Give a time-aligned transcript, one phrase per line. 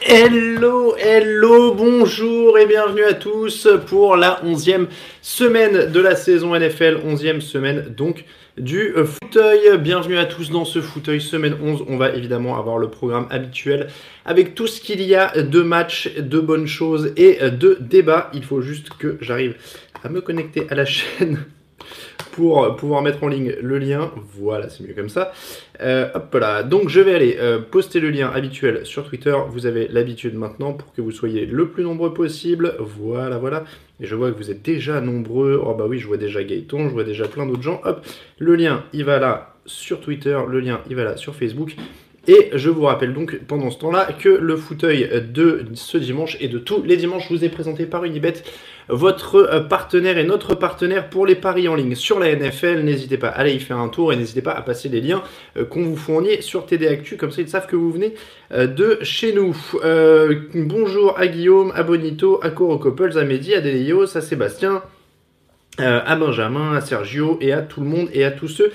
[0.00, 4.88] Hello, hello, bonjour et bienvenue à tous pour la onzième
[5.22, 8.24] semaine de la saison NFL, onzième semaine donc
[8.58, 9.78] du fauteuil.
[9.78, 11.84] Bienvenue à tous dans ce fauteuil semaine 11.
[11.86, 13.86] On va évidemment avoir le programme habituel
[14.24, 18.28] avec tout ce qu'il y a de matchs, de bonnes choses et de débats.
[18.34, 19.54] Il faut juste que j'arrive
[20.02, 21.44] à me connecter à la chaîne
[22.34, 24.10] pour pouvoir mettre en ligne le lien.
[24.16, 25.32] Voilà, c'est mieux comme ça.
[25.80, 26.64] Euh, hop là.
[26.64, 29.36] Donc je vais aller euh, poster le lien habituel sur Twitter.
[29.50, 32.74] Vous avez l'habitude maintenant pour que vous soyez le plus nombreux possible.
[32.80, 33.64] Voilà, voilà.
[34.00, 35.62] Et je vois que vous êtes déjà nombreux.
[35.64, 37.80] Oh bah oui, je vois déjà Gaëton, je vois déjà plein d'autres gens.
[37.84, 38.04] Hop,
[38.38, 40.36] le lien, il va là sur Twitter.
[40.48, 41.76] Le lien, il va là sur Facebook.
[42.26, 46.48] Et je vous rappelle donc pendant ce temps-là que le fauteuil de ce dimanche et
[46.48, 48.42] de tous les dimanches vous est présenté par Unibet,
[48.88, 52.80] votre partenaire et notre partenaire pour les paris en ligne sur la NFL.
[52.82, 55.22] N'hésitez pas à aller y faire un tour et n'hésitez pas à passer les liens
[55.70, 58.14] qu'on vous fournit sur TD Actu, comme ça ils savent que vous venez
[58.50, 59.56] de chez nous.
[59.84, 64.82] Euh, bonjour à Guillaume, à Bonito, à Coro Couples, à Mehdi, à Delios, à Sébastien.
[65.80, 68.70] Euh, à Benjamin, à Sergio et à tout le monde et à tous ceux euh,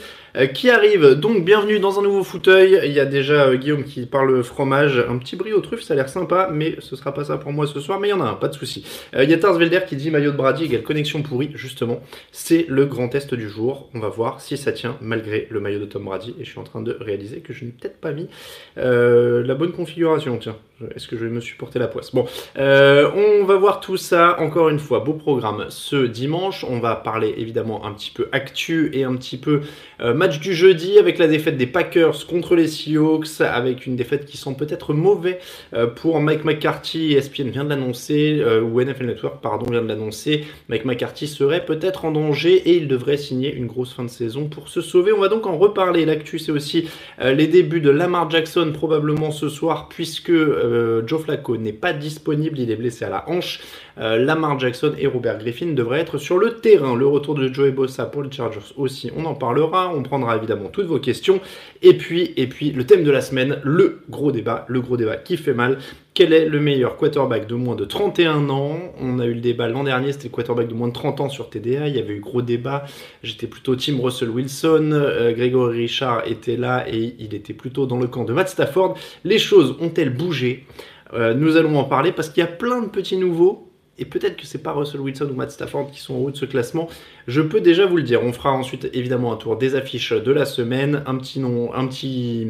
[0.53, 1.15] qui arrivent.
[1.15, 2.79] Donc bienvenue dans un nouveau fauteuil.
[2.85, 5.93] Il y a déjà euh, Guillaume qui parle fromage, un petit brie aux truffes, ça
[5.93, 8.13] a l'air sympa, mais ce sera pas ça pour moi ce soir, mais il y
[8.13, 8.85] en a un, pas de souci.
[9.17, 12.01] Il y a Tarsvelder qui dit maillot de Brady égale connexion pourrie, justement.
[12.31, 13.89] C'est le grand test du jour.
[13.93, 16.35] On va voir si ça tient malgré le maillot de Tom Brady.
[16.39, 18.29] Et je suis en train de réaliser que je n'ai peut-être pas mis
[18.75, 20.37] la bonne configuration.
[20.37, 20.57] Tiens,
[20.95, 22.13] est-ce que je vais me supporter la poisse?
[22.13, 22.25] Bon,
[22.55, 24.99] on va voir tout ça encore une fois.
[24.99, 26.65] Beau programme ce dimanche.
[26.67, 29.61] On va parler évidemment un petit peu actu et un petit peu
[30.01, 34.25] euh, match du jeudi avec la défaite des Packers contre les Seahawks, avec une défaite
[34.25, 35.39] qui semble peut-être mauvais
[35.73, 37.13] euh, pour Mike McCarthy.
[37.13, 40.43] ESPN vient de l'annoncer, euh, ou NFL Network, pardon, vient de l'annoncer.
[40.67, 44.49] Mike McCarthy serait peut-être en danger et il devrait signer une grosse fin de saison
[44.49, 45.13] pour se sauver.
[45.13, 46.03] On va donc en reparler.
[46.03, 46.89] L'actu, c'est aussi
[47.23, 52.71] les débuts de Lamar Jackson, probablement ce soir, puisque Joe Flacco n'est pas disponible, il
[52.71, 53.61] est blessé à la hanche.
[53.97, 56.95] Lamar Jackson et Robert Griffin devraient être sur le terrain.
[56.95, 59.93] Le retour de Joey Bossa pour les Chargers aussi, on en parlera.
[60.09, 61.39] Prendra évidemment toutes vos questions.
[61.81, 65.15] Et puis, et puis le thème de la semaine, le gros débat, le gros débat
[65.15, 65.77] qui fait mal.
[66.15, 68.77] Quel est le meilleur quarterback de moins de 31 ans?
[68.99, 71.29] On a eu le débat l'an dernier, c'était le quarterback de moins de 30 ans
[71.29, 71.87] sur TDA.
[71.87, 72.83] Il y avait eu gros débat.
[73.23, 74.89] J'étais plutôt Tim Russell Wilson.
[74.91, 78.95] Euh, Grégory Richard était là et il était plutôt dans le camp de Matt Stafford.
[79.23, 80.65] Les choses ont-elles bougé?
[81.13, 83.68] Euh, Nous allons en parler parce qu'il y a plein de petits nouveaux
[83.99, 86.37] et peut-être que c'est pas Russell Wilson ou Matt Stafford qui sont en haut de
[86.37, 86.87] ce classement.
[87.27, 88.23] Je peux déjà vous le dire.
[88.23, 91.85] On fera ensuite évidemment un tour des affiches de la semaine, un petit nom, un
[91.87, 92.47] petit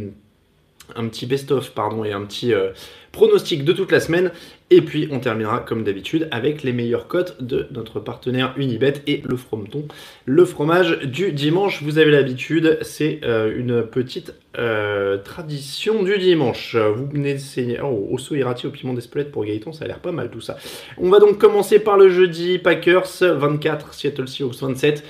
[0.95, 2.69] un petit best-of pardon et un petit euh,
[3.11, 4.31] pronostic de toute la semaine
[4.69, 9.23] et puis on terminera comme d'habitude avec les meilleures cotes de notre partenaire Unibet et
[9.25, 9.87] le frometon,
[10.25, 11.81] le fromage du dimanche.
[11.81, 16.75] Vous avez l'habitude, c'est euh, une petite euh, tradition du dimanche.
[16.75, 20.11] Vous venez d'essayer oh, Osso Irati au piment d'Espelette pour Gaëtan, ça a l'air pas
[20.11, 20.57] mal tout ça.
[20.97, 25.03] On va donc commencer par le jeudi Packers 24, Seattle Seahawks 27.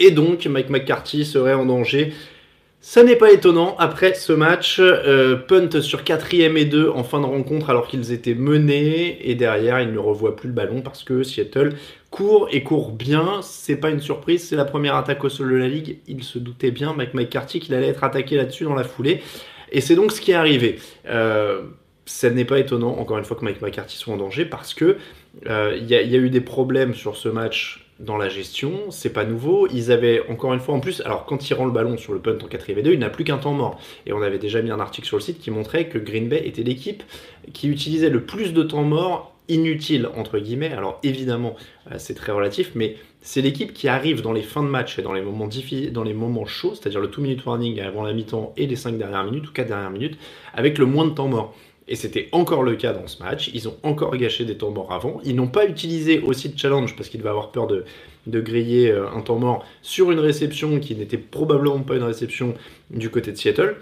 [0.00, 2.12] Et donc Mike McCarthy serait en danger
[2.86, 7.18] ça n'est pas étonnant, après ce match, euh, punt sur 4 et 2 en fin
[7.18, 11.02] de rencontre alors qu'ils étaient menés, et derrière ils ne revoient plus le ballon parce
[11.02, 11.76] que Seattle
[12.10, 15.56] court et court bien, c'est pas une surprise, c'est la première attaque au sol de
[15.56, 18.84] la ligue, il se doutait bien, Mike McCarthy, qu'il allait être attaqué là-dessus dans la
[18.84, 19.22] foulée,
[19.72, 20.78] et c'est donc ce qui est arrivé.
[21.08, 21.62] Euh,
[22.04, 24.98] ça n'est pas étonnant, encore une fois, que Mike McCarthy soit en danger parce que
[25.46, 29.24] euh, il y, a eu des problèmes sur ce match dans la gestion, c'est pas
[29.24, 29.68] nouveau.
[29.68, 32.18] Ils avaient encore une fois en plus, alors quand il rend le ballon sur le
[32.18, 33.78] punt en 4 et 2, il n'a plus qu'un temps mort.
[34.06, 36.42] Et on avait déjà mis un article sur le site qui montrait que Green Bay
[36.44, 37.02] était l'équipe
[37.52, 40.72] qui utilisait le plus de temps mort inutile entre guillemets.
[40.72, 41.54] Alors évidemment,
[41.98, 45.12] c'est très relatif, mais c'est l'équipe qui arrive dans les fins de match et dans
[45.12, 45.48] les moments
[45.92, 48.98] dans les moments chauds, c'est-à-dire le 2 minute warning avant la mi-temps et les 5
[48.98, 50.18] dernières minutes ou 4 dernières minutes,
[50.54, 51.54] avec le moins de temps mort.
[51.86, 53.50] Et c'était encore le cas dans ce match.
[53.52, 55.20] Ils ont encore gâché des temps morts avant.
[55.24, 57.84] Ils n'ont pas utilisé aussi de challenge parce qu'ils devaient avoir peur de,
[58.26, 62.54] de griller euh, un temps mort sur une réception qui n'était probablement pas une réception
[62.90, 63.76] du côté de Seattle.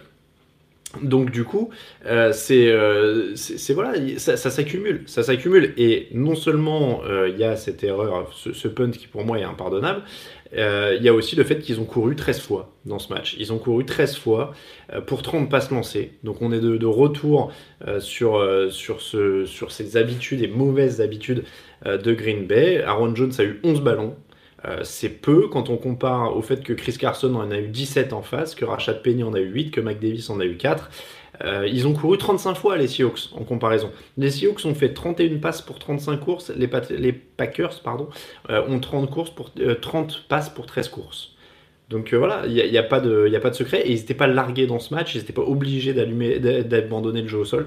[1.01, 1.71] Donc du coup,
[2.05, 5.73] euh, euh, c'est voilà, ça, s'accumule, ça s'accumule.
[5.79, 10.03] Et non seulement il y a cette erreur, ce, punt qui pour moi est impardonnable,
[10.55, 13.37] il y a aussi le fait qu'ils ont couru 13 fois dans ce match.
[13.39, 14.53] Ils ont couru 13 fois
[15.07, 16.13] pour 30 passes lancées.
[16.25, 17.53] Donc on est de, retour
[18.01, 21.45] sur, sur, sur ces habitudes et mauvaises habitudes
[21.87, 22.83] de Green Bay.
[22.83, 24.15] Aaron Jones a eu 11 ballons.
[24.65, 28.13] Euh, c'est peu quand on compare au fait que Chris Carson en a eu 17
[28.13, 30.57] en face, que Rashad Penny en a eu 8, que Mac Davis en a eu
[30.57, 30.91] 4.
[31.45, 33.91] Euh, ils ont couru 35 fois les Seahawks en comparaison.
[34.17, 38.09] Les Seahawks ont fait 31 passes pour 35 courses, les, Packers pardon,
[38.51, 39.51] euh, ont 30, courses pour,
[39.81, 41.31] 30 passes pour 13 courses.
[41.89, 44.27] Donc voilà, il n'y a, pas de, a pas de secret et ils n'étaient pas
[44.27, 47.67] largués dans ce match, ils n'étaient pas obligés d'abandonner le jeu au sol.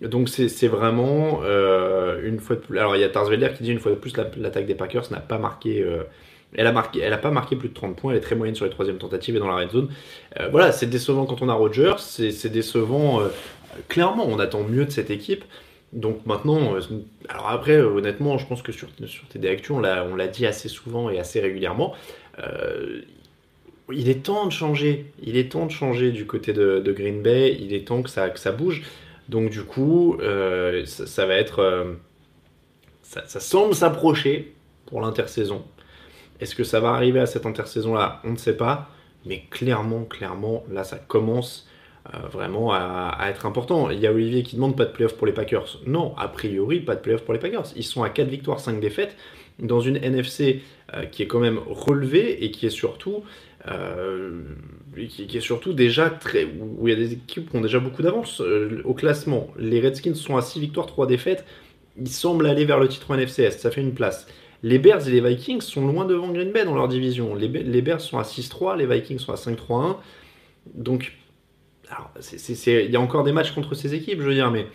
[0.00, 1.40] Donc c'est vraiment
[2.22, 2.78] une fois de plus.
[2.78, 5.20] Alors il y a Tarsvelder qui dit une fois de plus l'attaque des Packers n'a
[5.20, 5.82] pas marqué
[6.54, 8.54] elle a, marqué, elle a pas marqué plus de 30 points, elle est très moyenne
[8.54, 9.88] sur les troisièmes tentatives et dans la red zone.
[10.38, 13.22] Euh, voilà, c'est décevant quand on a Rogers, c'est décevant.
[13.22, 13.28] Euh,
[13.88, 15.44] clairement, on attend mieux de cette équipe.
[15.92, 16.80] Donc maintenant, euh,
[17.28, 21.10] alors après, honnêtement, je pense que sur, sur TD Actu, on l'a dit assez souvent
[21.10, 21.94] et assez régulièrement.
[23.90, 25.06] il est temps de changer.
[25.22, 27.56] Il est temps de changer du côté de, Green Bay.
[27.60, 28.82] Il est temps que ça, que ça bouge.
[29.28, 30.18] Donc du coup,
[30.84, 31.94] ça, va être.
[33.02, 34.52] ça, ça semble s'approcher
[34.86, 35.64] pour l'intersaison.
[36.42, 38.20] Est-ce que ça va arriver à cette intersaison-là?
[38.24, 38.88] On ne sait pas.
[39.24, 41.68] Mais clairement, clairement, là, ça commence
[42.12, 43.88] euh, vraiment à, être important.
[43.90, 45.78] Il y a Olivier qui demande pas de playoff pour les Packers.
[45.86, 47.66] Non, a priori, pas de playoff pour les Packers.
[47.76, 49.16] Ils sont à 4 victoires, 5 défaites,
[49.60, 50.62] dans une NFC
[50.94, 53.22] euh, qui est quand même relevée et qui est surtout,
[53.70, 54.42] euh,
[55.76, 56.44] déjà très.
[56.44, 58.42] où il y a des équipes qui ont déjà beaucoup d'avance
[58.84, 59.46] au classement.
[59.56, 61.44] Les Redskins sont à 6 victoires, 3 défaites.
[61.96, 64.26] Ils semblent aller vers le titre NFC ça fait une place.
[64.62, 67.34] Les Bears et les Vikings sont loin devant Green Bay dans leur division.
[67.34, 69.96] Les, Bears sont à 6-3, les Vikings sont à 5-3-1.
[70.74, 71.12] Donc,
[71.88, 74.66] il y a encore des matchs contre ces équipes, je veux dire, mais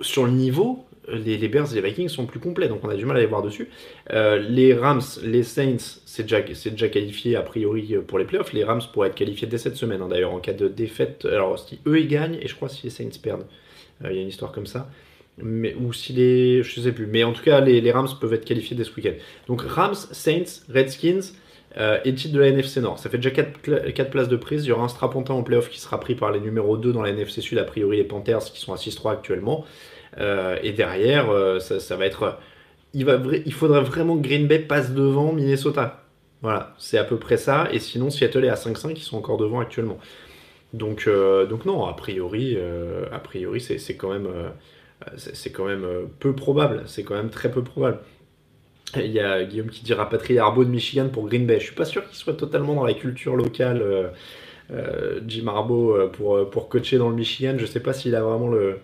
[0.00, 3.04] sur le niveau, les, Bears et les Vikings sont plus complets, donc on a du
[3.04, 3.68] mal à les voir dessus.
[4.10, 8.54] Euh, les Rams, les Saints, c'est déjà, qualifié a priori pour les playoffs.
[8.54, 11.26] Les Rams pourraient être qualifiés dès cette semaine, hein, d'ailleurs, en cas de défaite.
[11.26, 13.46] Alors, si eux ils gagnent, et je crois si les Saints perdent,
[14.02, 14.88] euh, il y a une histoire comme ça
[15.42, 16.62] mais, ou si les.
[16.62, 17.06] Je sais plus.
[17.06, 19.14] Mais en tout cas, les, Rams peuvent être qualifiés dès ce week-end.
[19.48, 21.32] Donc Rams, Saints, Redskins
[21.76, 22.98] euh, et titre de la NFC Nord.
[22.98, 24.64] Ça fait déjà 4, places de prise.
[24.64, 27.02] Il y aura un strapontin en playoff qui sera pris par les numéros 2 dans
[27.02, 29.64] la NFC Sud, a priori les Panthers qui sont à 6-3 actuellement.
[30.18, 32.38] Euh, et derrière, euh, ça, va être.
[32.94, 36.04] Il, va, il faudrait vraiment que Green Bay passe devant Minnesota.
[36.42, 37.68] Voilà, c'est à peu près ça.
[37.70, 39.98] Et sinon, Seattle est à 5-5, ils sont encore devant actuellement.
[40.72, 41.08] Donc,
[41.48, 42.56] donc non, a priori,
[43.12, 44.48] a priori c'est quand même euh,
[45.16, 46.82] c'est quand même euh, peu probable.
[46.86, 47.98] C'est quand même très peu probable.
[48.96, 51.60] Il y a Guillaume qui dit rapatrier Arbo de Michigan pour Green Bay.
[51.60, 53.82] Je suis pas sûr qu'il soit totalement dans la culture locale,
[54.72, 57.54] euh, Jim Arbo, pour, pour coacher dans le Michigan.
[57.56, 58.78] Je sais pas s'il a vraiment le,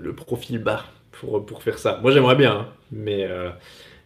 [0.00, 2.00] le profil bas pour, pour faire ça.
[2.02, 2.68] Moi j'aimerais bien, hein.
[2.90, 3.28] mais,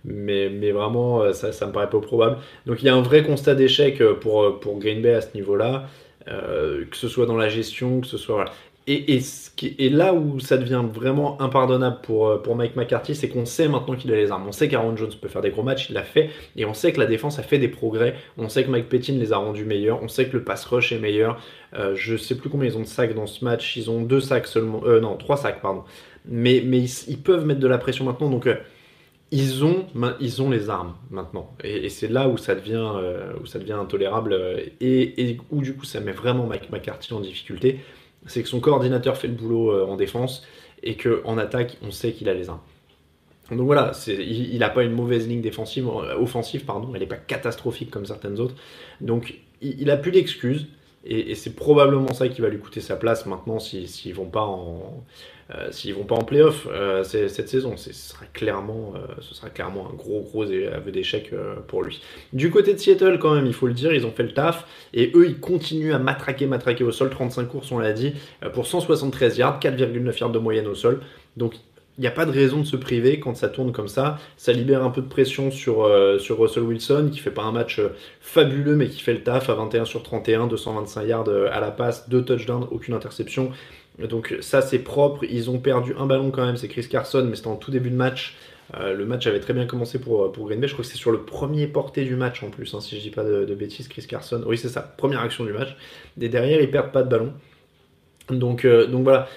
[0.04, 2.36] mais, mais vraiment ça, ça me paraît peu probable.
[2.66, 5.88] Donc il y a un vrai constat d'échec pour, pour Green Bay à ce niveau-là.
[6.26, 8.44] que ce soit dans la gestion, que ce soit
[8.88, 13.68] et, là où ça devient vraiment impardonnable pour, euh, pour Mike McCarthy, c'est qu'on sait
[13.68, 14.44] maintenant qu'il a les armes.
[14.48, 16.92] On sait qu'Aaron Jones peut faire des gros matchs, il l'a fait, et on sait
[16.92, 18.16] que la défense a fait des progrès.
[18.38, 20.90] On sait que Mike Pettin les a rendus meilleurs, on sait que le pass rush
[20.90, 21.40] est meilleur.
[21.74, 24.20] Euh, je sais plus combien ils ont de sacs dans ce match, ils ont deux
[24.20, 25.84] sacs seulement, euh, non, trois sacs, pardon.
[26.24, 28.56] Mais, mais ils, peuvent mettre de la pression maintenant, donc euh,
[29.30, 29.86] ils, ont,
[30.20, 31.54] ils ont les armes maintenant.
[31.62, 32.90] Et, c'est là où ça devient,
[33.54, 34.36] devient intolérable,
[34.80, 37.78] et, et où du coup ça met vraiment Mike McCarthy en difficulté
[38.26, 40.46] c'est que son coordinateur fait le boulot euh, en défense
[40.82, 42.60] et qu'en attaque, on sait qu'il a les uns.
[43.50, 47.16] Donc voilà, il n'a pas une mauvaise ligne défensive, euh, offensive, pardon, elle n'est pas
[47.16, 48.54] catastrophique comme certaines autres.
[49.00, 50.68] Donc il, n'a a plus d'excuses.
[51.04, 54.44] Et, c'est probablement ça qui va lui coûter sa place maintenant s'ils ne vont pas
[54.44, 55.04] en,
[55.54, 57.76] euh, s'ils vont pas en playoff euh, cette saison.
[57.76, 61.30] Ce sera, clairement, euh, ce sera clairement un gros gros aveu d'échec
[61.68, 62.00] pour lui.
[62.32, 64.66] Du côté de Seattle quand même, il faut le dire, ils ont fait le taf
[64.94, 67.10] et eux ils continuent à matraquer, matraquer au sol.
[67.10, 68.14] 35 courses on l'a dit,
[68.54, 71.00] pour 173 yards, 4,9 yards de moyenne au sol.
[71.36, 71.54] Donc
[71.98, 74.18] il n'y a pas de raison de se priver quand ça tourne comme ça.
[74.36, 75.86] Ça libère un peu de pression sur,
[76.18, 77.80] sur Russell Wilson, qui fait pas un match
[78.20, 82.08] fabuleux, mais qui fait le taf à 21 sur 31, 225 yards à la passe,
[82.08, 83.52] 2 touchdowns, aucune interception.
[83.98, 85.24] Donc ça c'est propre.
[85.24, 87.90] Ils ont perdu un ballon quand même, c'est Chris Carson, mais c'était en tout début
[87.90, 88.36] de match.
[88.74, 90.66] Euh, le match avait très bien commencé pour, pour Green Bay.
[90.66, 93.02] Je crois que c'est sur le premier porté du match en plus, hein, si je
[93.02, 94.42] dis pas de, bêtises, Chris Carson.
[94.46, 95.76] Oui, c'est ça, première action du match.
[96.20, 97.32] Et derrière, ils perdent pas de ballon.
[98.30, 99.28] Donc, euh, donc voilà.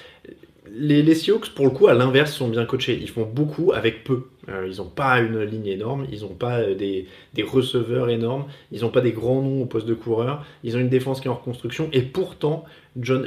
[0.72, 1.16] Les, les
[1.56, 2.98] pour le coup, à l'inverse, sont bien coachés.
[3.02, 4.24] Ils font beaucoup avec peu.
[4.50, 8.82] Euh, ils n'ont pas une ligne énorme, ils n'ont pas des, des, receveurs énormes, ils
[8.82, 10.46] n'ont pas des grands noms au poste de coureur.
[10.64, 11.90] Ils ont une défense qui est en reconstruction.
[11.94, 12.66] Et pourtant,
[12.98, 13.26] John,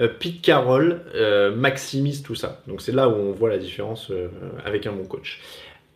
[0.00, 2.62] euh, Pete Carroll euh, maximise tout ça.
[2.66, 4.28] Donc c'est là où on voit la différence euh,
[4.64, 5.40] avec un bon coach.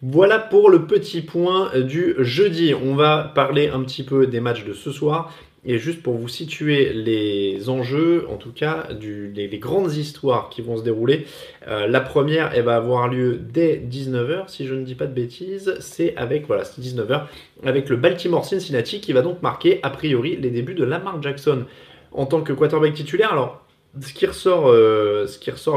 [0.03, 2.75] Voilà pour le petit point du jeudi.
[2.75, 5.35] On va parler un petit peu des matchs de ce soir.
[5.69, 10.63] Et juste pour vous situer les enjeux, en tout cas, du, les, grandes histoires qui
[10.63, 11.27] vont se dérouler,
[11.67, 15.75] la première, elle va avoir lieu dès 19h, si je ne dis pas de bêtises.
[15.81, 17.25] C'est avec, voilà, 19h,
[17.65, 21.65] avec le Baltimore Cincinnati qui va donc marquer, a priori, les débuts de Lamar Jackson
[22.13, 23.33] en tant que quarterback titulaire.
[23.33, 23.65] Alors,
[24.01, 25.27] ce qui ressort, euh,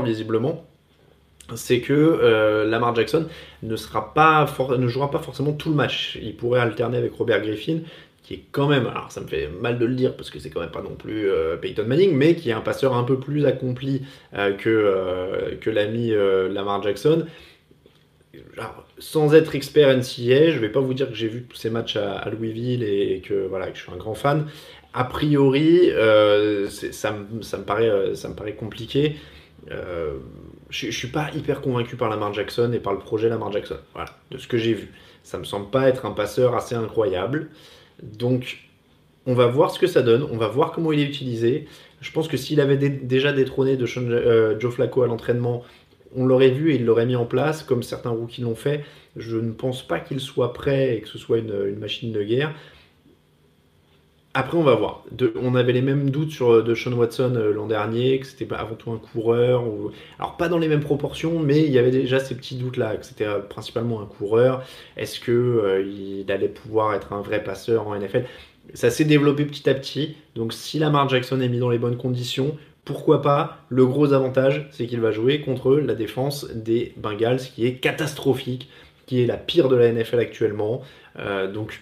[0.04, 0.66] visiblement,
[1.56, 3.28] c'est que euh, Lamar Jackson
[3.64, 4.46] ne, sera pas
[4.78, 6.18] ne jouera pas forcément tout le match.
[6.22, 7.80] Il pourrait alterner avec Robert Griffin,
[8.30, 10.52] qui est quand même, alors ça me fait mal de le dire parce que c'est
[10.52, 13.20] quand même pas non plus euh, Peyton Manning, mais qui est un passeur un peu
[13.20, 17.26] plus accompli que, que l'ami Lamar Jackson.
[19.00, 21.96] sans être expert NCA, je vais pas vous dire que j'ai vu tous ces matchs
[21.96, 24.46] à, Louisville et, que voilà que je suis un grand fan,
[24.94, 29.18] a priori, euh, ça, me, paraît, euh, ça me paraît compliqué.
[29.72, 30.18] Euh,
[30.70, 33.78] je, ne suis pas hyper convaincu par Lamar Jackson et par le projet Lamar Jackson.
[33.94, 34.92] Voilà, de ce que j'ai vu.
[35.24, 37.50] Ça me semble pas être un passeur assez incroyable.
[38.04, 38.70] Donc,
[39.26, 40.24] on va voir ce que ça donne.
[40.32, 41.68] On va voir comment il est utilisé.
[42.02, 45.64] Je pense que s'il avait déjà détrôné de Joe Flacco à l'entraînement,
[46.16, 48.84] on l'aurait vu et il l'aurait mis en place, comme certains rookies l'ont fait.
[49.16, 52.54] Je ne pense pas qu'il soit prêt et que ce soit une machine de guerre.
[54.36, 55.04] Après, on va voir.
[55.42, 58.76] on avait les mêmes doutes sur de Sean Watson euh, l'an dernier, que c'était avant
[58.76, 59.64] tout un coureur.
[60.20, 63.06] Alors, pas dans les mêmes proportions, mais il y avait déjà ces petits doutes-là, que
[63.06, 64.64] c'était euh, principalement un coureur.
[64.98, 68.26] Est-ce qu'il euh, allait pouvoir être un vrai passeur en NFL
[68.76, 70.16] Ça s'est développé petit à petit.
[70.36, 72.56] Donc, si Lamar Jackson est mis dans les bonnes conditions,
[72.86, 73.58] pourquoi pas?
[73.70, 78.70] Le gros avantage, c'est qu'il va jouer contre la défense des Bengals, qui est catastrophique,
[79.08, 80.84] qui est la pire de la NFL actuellement.
[81.54, 81.82] donc,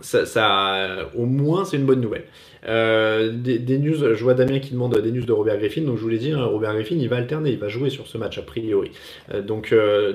[0.00, 2.24] ça, au moins, c'est une bonne nouvelle.
[2.66, 5.82] Euh, des, news, je vois Damien qui demande des news de Robert Griffin.
[5.82, 8.06] Donc, je vous l'ai dit, hein, Robert Griffin, il va alterner, il va jouer sur
[8.06, 8.90] ce match a priori.
[9.32, 10.12] Euh, donc, euh,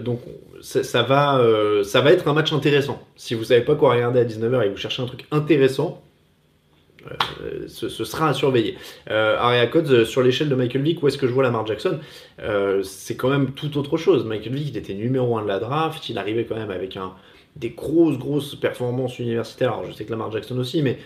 [0.62, 1.42] ça, va,
[2.12, 3.02] être un match intéressant.
[3.16, 6.02] Si vous savez pas quoi regarder à 19h et vous cherchez un truc intéressant,
[7.68, 8.78] ce, sera à surveiller.
[9.08, 12.00] Aria Codes, sur l'échelle de Michael Vick, où est-ce que je vois Lamar Jackson?
[12.82, 14.26] C'est quand même tout autre chose.
[14.26, 17.14] Michael Vick, il était numéro 1 de la draft, il arrivait quand même avec un,
[17.56, 19.74] des grosses, grosses performances universitaires.
[19.74, 20.98] Alors, je sais que Lamar Jackson aussi, mais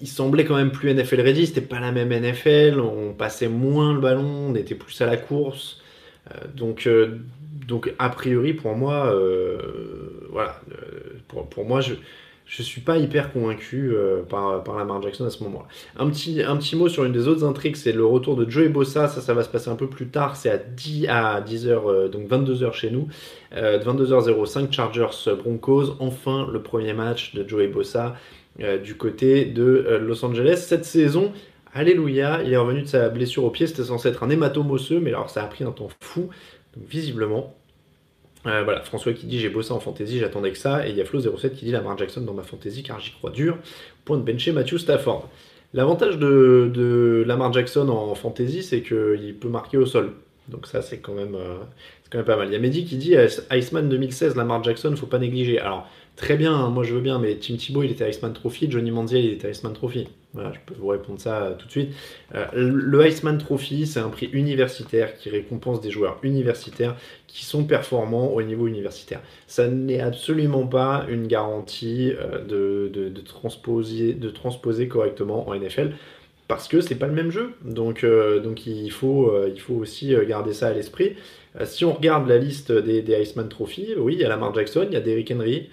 [0.00, 1.46] il semblait quand même plus NFL ready.
[1.46, 2.80] C'était pas la même NFL.
[2.80, 5.80] On passait moins le ballon, on était plus à la course.
[6.30, 7.18] Euh, donc, euh,
[7.66, 10.60] donc, a priori, pour moi, euh, voilà,
[11.28, 11.94] pour, pour, moi, je,
[12.48, 15.66] je suis pas hyper convaincu euh, par, Lamar Jackson à ce moment-là.
[15.98, 19.06] Un petit, mot sur une des autres intrigues, c'est le retour de Joey Bossa.
[19.06, 20.34] Ça, ça va se passer un peu plus tard.
[20.34, 23.08] C'est à 10 à 10h, euh, donc 22h chez nous.
[23.54, 25.96] 22h05, euh, Chargers Broncos.
[26.00, 28.16] Enfin, le premier match de Joey Bossa
[28.82, 30.64] du côté de Los Angeles.
[30.66, 31.32] Cette saison,
[31.74, 33.68] Alléluia, il est revenu de sa blessure au pied.
[33.68, 36.28] C'était censé être un hématome osseux, mais alors ça a pris un temps fou.
[36.76, 37.54] Visiblement,
[38.48, 40.86] euh, voilà, François qui dit j'ai bossé en fantasy, j'attendais que ça.
[40.86, 43.30] Et il y a Flo07 qui dit Lamar Jackson dans ma fantasy car j'y crois
[43.30, 43.58] dur.
[44.04, 45.28] Point de bencher Matthew Stafford.
[45.74, 50.12] L'avantage de, de, Lamar Jackson en fantasy, c'est qu'il peut marquer au sol.
[50.48, 51.58] Donc ça, c'est quand, même, euh,
[52.10, 52.48] quand même pas mal.
[52.48, 53.14] Il y a Mehdi qui dit
[53.50, 55.58] Iceman 2016, Lamar Jackson, faut pas négliger.
[55.58, 55.86] Alors,
[56.18, 58.90] Très bien, hein, moi je veux bien, mais Tim Thibault il était Iceman Trophy, Johnny
[58.90, 60.08] Manziel il était Iceman Trophy.
[60.34, 61.94] Voilà, je peux vous répondre ça euh, tout de suite.
[62.34, 67.64] Euh, le Iceman Trophy, c'est un prix universitaire qui récompense des joueurs universitaires qui sont
[67.64, 69.20] performants au niveau universitaire.
[69.46, 75.94] Ça n'est absolument pas une garantie euh, de, de, transposer, de transposer correctement en NFL
[76.46, 77.52] parce que c'est pas le même jeu.
[77.64, 81.14] Donc, donc il, faut, il faut aussi garder ça à l'esprit.
[81.64, 84.86] si on regarde la liste des, des Iceman Trophy, oui, il y a Lamar Jackson,
[84.88, 85.68] il y a Derrick Henry,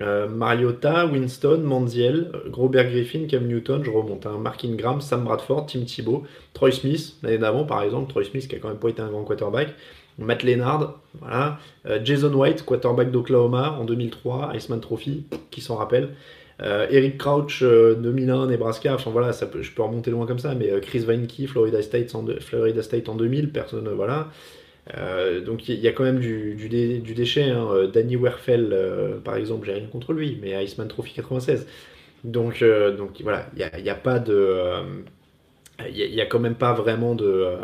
[0.00, 4.26] euh, Mariota, Winston, Manziel, Robert Griffin, Cam Newton, je remonte.
[4.26, 6.22] Hein, Mark Ingram, Sam Bradford, Tim Thibault,
[6.54, 9.08] Troy Smith, l'année d'avant par exemple, Troy Smith qui a quand même pas été un
[9.08, 9.74] grand quarterback,
[10.18, 11.58] Matt Lennard, voilà.
[11.86, 16.10] Euh, Jason White, quarterback d'Oklahoma en 2003, Iceman Trophy, qui s'en rappelle.
[16.90, 21.48] Eric Crouch, 2001, Nebraska, enfin voilà, je peux remonter loin comme ça, mais Chris Weinke,
[21.48, 24.28] Florida State en, Florida State en 2000, personne, voilà.
[25.46, 27.50] Donc il y, a quand même du, déchet.
[27.50, 27.88] Hein.
[27.92, 28.76] Danny Werfel,
[29.24, 31.66] par exemple, j'ai rien contre lui, mais Iceman Trophy 96.
[32.24, 32.64] Donc,
[33.22, 34.74] voilà, il n'y a, pas de.
[35.88, 37.56] Il n'y a, quand même pas vraiment de.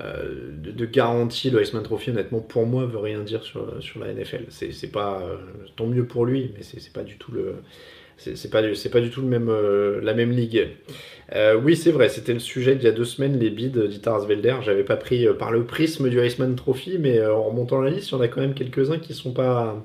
[0.00, 3.66] Euh, de, garantie, le Iceman Trophy, honnêtement, pour moi, veut rien dire sur,
[3.98, 4.44] la NFL.
[4.50, 5.36] C'est pas euh,
[5.74, 7.56] tant mieux pour lui, mais c'est pas du tout le.
[8.18, 10.68] C'est pas, pas du tout le même, euh, la même ligue.
[11.62, 14.56] Oui, c'est vrai, c'était le sujet d'il y a deux semaines, les bids d'Itarsvelder.
[14.62, 18.12] J'avais pas pris par le prisme du Iceman Trophy, mais en remontant la liste, il
[18.12, 19.84] y en a quand même quelques-uns qui sont pas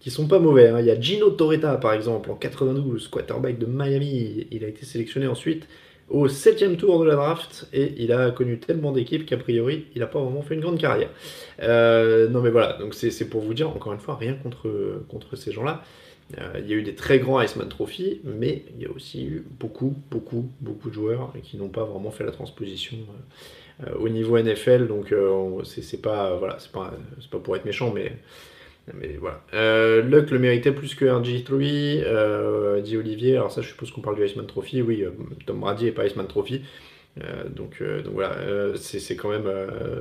[0.00, 0.68] qui sont pas mauvais.
[0.68, 0.80] Hein.
[0.80, 4.46] Il y a Gino Torretta, par exemple, en 92, quarterback de Miami.
[4.50, 5.68] Il a été sélectionné ensuite
[6.08, 10.00] au septième tour de la draft et il a connu tellement d'équipes qu'a priori il
[10.00, 11.10] n'a pas vraiment fait une grande carrière.
[11.62, 14.68] Euh, non mais voilà, donc c'est pour vous dire encore une fois rien contre,
[15.08, 15.84] contre ces gens-là.
[16.38, 19.26] Euh, il y a eu des très grands Iceman Trophy, mais il y a aussi
[19.26, 22.96] eu beaucoup, beaucoup, beaucoup de joueurs qui n'ont pas vraiment fait la transposition
[23.86, 24.86] euh, au niveau NFL.
[24.86, 25.14] Donc
[25.64, 26.94] c'est pas voilà, c'est pas,
[27.30, 28.12] pas pour être méchant, mais
[28.94, 29.42] mais voilà.
[29.54, 33.36] Euh, Luck le méritait plus que RG3, euh, dit Olivier.
[33.36, 34.82] Alors ça, je suppose qu'on parle du Iceman Trophy.
[34.82, 35.10] Oui, euh,
[35.46, 36.62] Tom Brady n'est pas Iceman Trophy.
[37.18, 38.36] Euh, donc, donc voilà,
[38.76, 39.50] c'est quand même...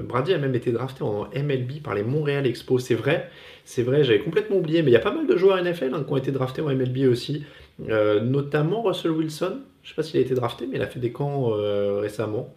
[0.04, 2.84] Brady a même été drafté en MLB par les Montréal Expos.
[2.84, 3.30] C'est vrai,
[3.66, 4.82] c'est vrai, j'avais complètement oublié.
[4.84, 6.70] Mais il y a pas mal de joueurs NFL hein, qui ont été draftés en
[6.70, 7.44] MLB aussi.
[7.80, 9.60] notamment Russell Wilson.
[9.84, 11.52] Je sais pas s'il a été drafté, mais il a fait des camps
[12.00, 12.54] récemment.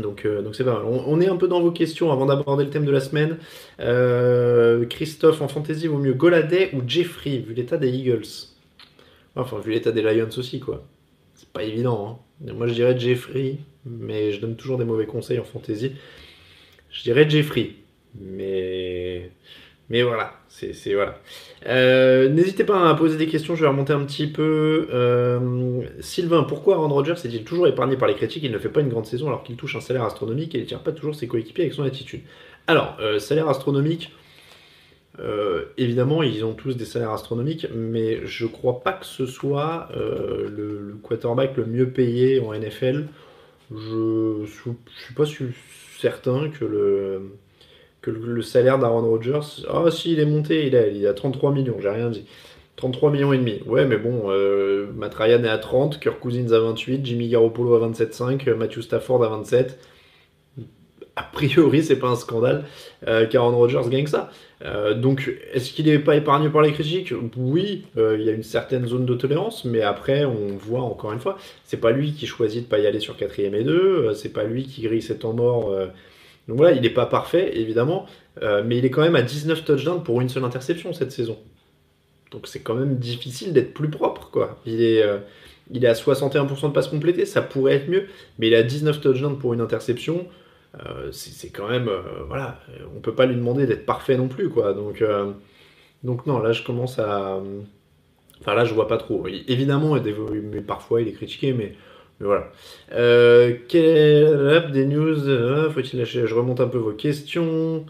[0.00, 0.84] Donc, euh, donc c'est pas mal.
[0.84, 3.38] On, est un peu dans vos questions avant d'aborder le thème de la semaine.
[3.80, 8.48] Euh, Christophe, en fantasy, vaut mieux Goladay ou Jeffrey, vu l'état des Eagles?
[9.36, 10.84] Enfin, vu l'état des Lions aussi, quoi.
[11.34, 12.08] C'est pas évident.
[12.08, 12.18] Hein.
[12.46, 15.92] Moi, je dirais Jeffrey, mais je donne toujours des mauvais conseils en fantasy.
[16.90, 17.70] Je dirais Jeffrey,
[18.20, 19.30] mais
[19.92, 21.18] mais voilà, c'est voilà.
[21.66, 24.88] Euh, n'hésitez pas à poser des questions, je vais remonter un petit peu.
[24.90, 28.42] Euh, Sylvain, pourquoi Aaron Rodgers est-il toujours épargné par les critiques?
[28.42, 30.64] Il ne fait pas une grande saison alors qu'il touche un salaire astronomique et ne
[30.64, 32.22] tire pas toujours ses coéquipiers avec son attitude.
[32.66, 34.12] Alors, euh, salaire astronomique,
[35.76, 40.48] évidemment, ils ont tous des salaires astronomiques, mais je crois pas que ce soit le,
[40.48, 43.06] le, quarterback le mieux payé en NFL.
[43.70, 45.24] Je suis pas
[45.98, 47.22] certain que le
[48.02, 49.64] que le, salaire d'Aaron Rodgers.
[49.68, 52.26] Ah, si, il est monté, il a, il a 33 millions, j'ai rien dit.
[52.76, 53.60] 33 millions et demi.
[53.66, 57.74] Ouais, mais bon, euh, Matt Ryan est à 30, Kirk Cousins à 28, Jimmy Garoppolo
[57.74, 59.78] à 27,5, Matthew Stafford à 27.
[61.14, 62.64] A priori, c'est pas un scandale
[63.06, 64.30] euh, qu'Aaron Rodgers gagne ça.
[64.64, 67.12] Euh, donc, est-ce qu'il n'est pas épargné par les critiques?
[67.36, 71.12] Oui, euh, il y a une certaine zone de tolérance, mais après, on voit encore
[71.12, 74.14] une fois, c'est pas lui qui choisit de pas y aller sur 4 et 2,
[74.14, 75.74] c'est pas lui qui grille ses temps morts
[76.48, 78.06] donc voilà, il n'est pas parfait, évidemment,
[78.42, 81.38] euh, mais il est quand même à 19 touchdowns pour une seule interception cette saison.
[82.30, 84.60] Donc c'est quand même difficile d'être plus propre, quoi.
[84.66, 85.18] Il est, euh,
[85.70, 88.06] il est à 61% de passes complétées, ça pourrait être mieux,
[88.38, 90.26] mais il à 19 touchdowns pour une interception.
[90.80, 91.90] Euh, c'est quand même,
[92.28, 92.58] voilà,
[92.96, 94.72] on peut pas lui demander d'être parfait non plus, quoi.
[94.72, 95.04] Donc,
[96.02, 97.40] donc non, là je commence à,
[98.40, 99.26] enfin là je vois pas trop.
[99.26, 99.96] Évidemment,
[100.66, 101.74] parfois il est critiqué, mais
[102.22, 102.52] voilà.
[102.92, 106.26] Euh, quel des news euh, Faut-il lâcher?
[106.26, 107.84] Je remonte un peu vos questions.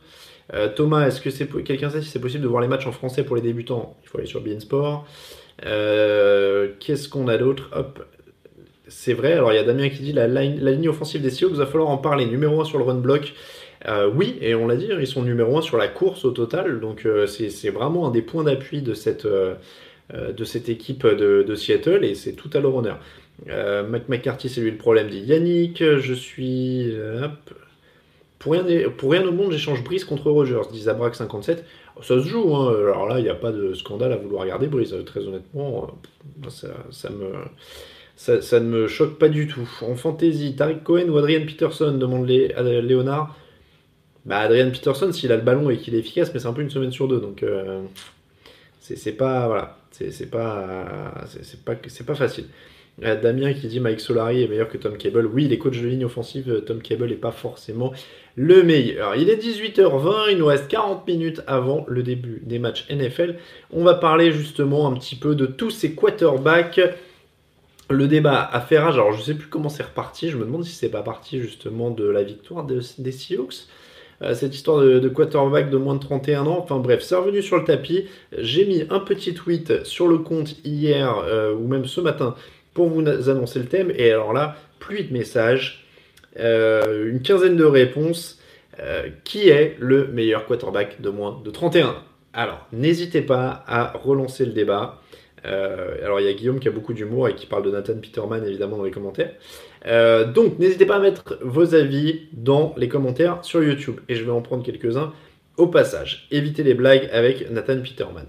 [0.55, 2.93] Euh, Thomas, est-ce que c'est quelqu'un sait si c'est possible de voir les matchs en
[2.93, 3.97] français pour les débutants?
[4.03, 5.07] Il faut aller sur Beansport.
[5.61, 7.71] Qu'est-ce qu'on a d'autre?
[7.75, 8.05] Hop.
[8.95, 11.59] C'est vrai, alors il y a Damien qui dit la, ligne offensive des Seahawks, il
[11.59, 12.27] va falloir en parler.
[12.27, 13.35] Numéro 1 sur le run block.
[14.15, 17.07] oui, et on l'a dit, ils sont numéro 1 sur la course au total, donc
[17.27, 19.27] c'est vraiment un des points d'appui de cette,
[20.45, 23.01] cette équipe de, Seattle, et c'est tout à leur honneur.
[23.49, 25.83] Euh, McCarthy, c'est lui le problème, dit Yannick.
[25.83, 26.95] Je suis.
[28.43, 31.59] Pour, rien, au monde, j'échange Brice contre Rogers, dit Zabrak57.
[32.03, 32.75] Ça se joue, hein.
[32.75, 35.97] alors là, il n'y a pas de scandale à vouloir regarder Brice, très honnêtement.
[36.45, 36.49] Euh,
[36.91, 37.33] ça, me.
[38.41, 39.69] Ça, ne me choque pas du tout.
[39.83, 43.37] En fantasy, Tariq Cohen ou Adrian Peterson demande Léonard.
[44.25, 46.63] Bah, Adrian Peterson, s'il a le ballon et qu'il est efficace, mais c'est un peu
[46.63, 47.45] une semaine sur deux, donc
[48.81, 49.75] c'est pas
[52.15, 52.45] facile.
[53.03, 55.27] Euh, Damien qui dit Mike Solari est meilleur que Tom Cable.
[55.27, 57.93] Oui, les coachs de ligne offensive, euh, Tom Cable n'est pas forcément
[58.37, 59.17] le meilleur.
[59.17, 63.37] Il est 18h20, il nous reste 40 minutes avant le début des matchs NFL.
[63.73, 66.81] On va parler justement un petit peu de tous ces quarterbacks.
[67.91, 70.45] Le débat à faire âge, alors je ne sais plus comment c'est reparti, je me
[70.45, 73.67] demande si c'est pas parti justement de la victoire des Seahawks
[74.23, 76.59] euh, cette histoire de, quarterback de moins de 31 ans.
[76.61, 78.07] Enfin bref, c'est revenu sur le tapis.
[78.39, 81.25] J'ai mis un petit tweet sur le compte hier
[81.59, 82.37] ou même ce matin
[82.73, 83.93] pour vous annoncer le thème.
[83.97, 85.85] Et alors là, pluie de messages,
[86.39, 88.39] euh, une quinzaine de réponses.
[88.81, 91.95] Euh, qui est le meilleur quarterback de moins de 31
[92.33, 95.03] Alors, n'hésitez pas à relancer le débat.
[95.45, 98.45] Alors il y a Guillaume qui a beaucoup d'humour et qui parle de Nathan Peterman
[98.47, 99.33] évidemment dans les commentaires.
[100.35, 104.01] donc n'hésitez pas à mettre vos avis dans les commentaires sur YouTube.
[104.09, 105.13] Et je vais en prendre quelques-uns
[105.57, 106.27] au passage.
[106.31, 108.27] Évitez les blagues avec Nathan Peterman.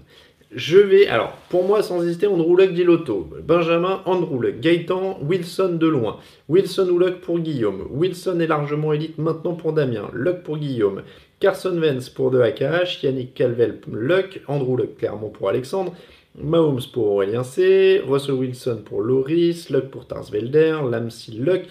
[0.54, 5.78] Je vais, alors, pour moi, sans hésiter, Andrew Luck Dilotto, Benjamin Andrew Luck, Gaëtan Wilson
[5.80, 10.44] de loin, Wilson ou Luck pour Guillaume, Wilson est largement élite maintenant pour Damien, Luck
[10.44, 11.02] pour Guillaume,
[11.40, 15.92] Carson Vance pour De HH, Yannick Calvel Luck, Andrew Luck clairement pour Alexandre,
[16.36, 21.62] Mahomes pour Aurélien C, Russell Wilson pour Loris, Luck pour Tarsvelder, Lamsi Luck,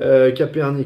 [0.00, 0.30] euh,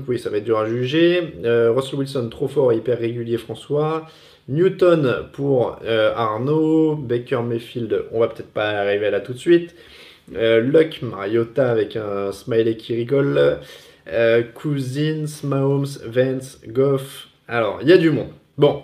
[0.07, 3.39] oui, ça va être dur à juger, euh, Russell Wilson trop fort et hyper régulier
[3.39, 4.07] François,
[4.49, 9.75] Newton pour euh, Arnaud, Baker Mayfield, on va peut-être pas arriver là tout de suite.
[10.35, 13.59] Euh, Luck, Mariota avec un smiley qui rigole.
[14.55, 17.29] Cousins, Mahomes, Vance, Goff.
[17.47, 18.31] Alors, il y a du monde.
[18.59, 18.83] Bon,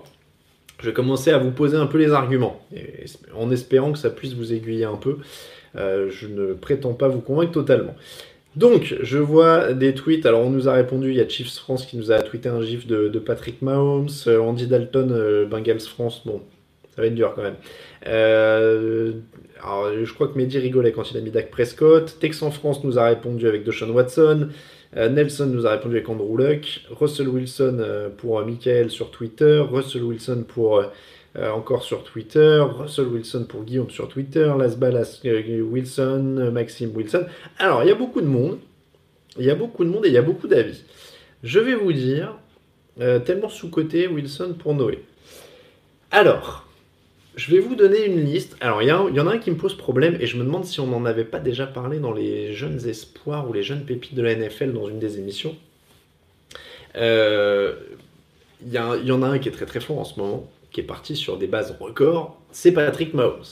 [0.86, 2.60] je commencer à vous poser un peu les arguments,
[3.34, 5.18] en espérant que ça puisse vous aiguiller un peu.
[5.74, 7.94] je ne prétends pas vous convaincre totalement.
[8.56, 10.24] Donc, je vois des tweets.
[10.24, 11.10] Alors, on nous a répondu.
[11.10, 14.08] Il y a Chiefs France qui nous a tweeté un gif de, Patrick Mahomes.
[14.26, 16.22] Euh, Andy Dalton, euh, Bengals France.
[16.24, 16.40] Bon,
[16.94, 17.56] ça va être dur quand même.
[18.06, 19.12] Euh,
[19.62, 22.16] alors, je crois que Mehdi rigolait quand il a mis Dak Prescott.
[22.18, 24.48] Texan France nous a répondu avec Deshaun Watson.
[24.96, 26.82] Nelson nous a répondu avec Andrew Luck.
[26.90, 29.62] Russell Wilson pour Michael sur Twitter.
[29.70, 30.82] Russell Wilson pour
[31.38, 36.96] euh, encore sur Twitter, Russell Wilson pour Guillaume sur Twitter, Las Balas euh, Wilson, Maxime
[36.96, 37.26] Wilson.
[37.58, 38.58] Alors, il y a beaucoup de monde,
[39.38, 40.82] il y a beaucoup de monde et il y a beaucoup d'avis.
[41.42, 42.38] Je vais vous dire,
[43.02, 45.04] euh, tellement sous-côté Wilson pour Noé.
[46.10, 46.65] Alors,
[47.36, 48.56] je vais vous donner une liste.
[48.60, 50.64] Alors, il y, y, en a un qui me pose problème et je me demande
[50.64, 54.14] si on n'en avait pas déjà parlé dans les jeunes espoirs ou les jeunes pépites
[54.14, 55.54] de la NFL dans une des émissions.
[56.94, 57.02] Il
[58.66, 60.84] y, y, en a un qui est très très fort en ce moment qui est
[60.84, 63.46] parti sur des bases records, c'est Patrick Mahomes.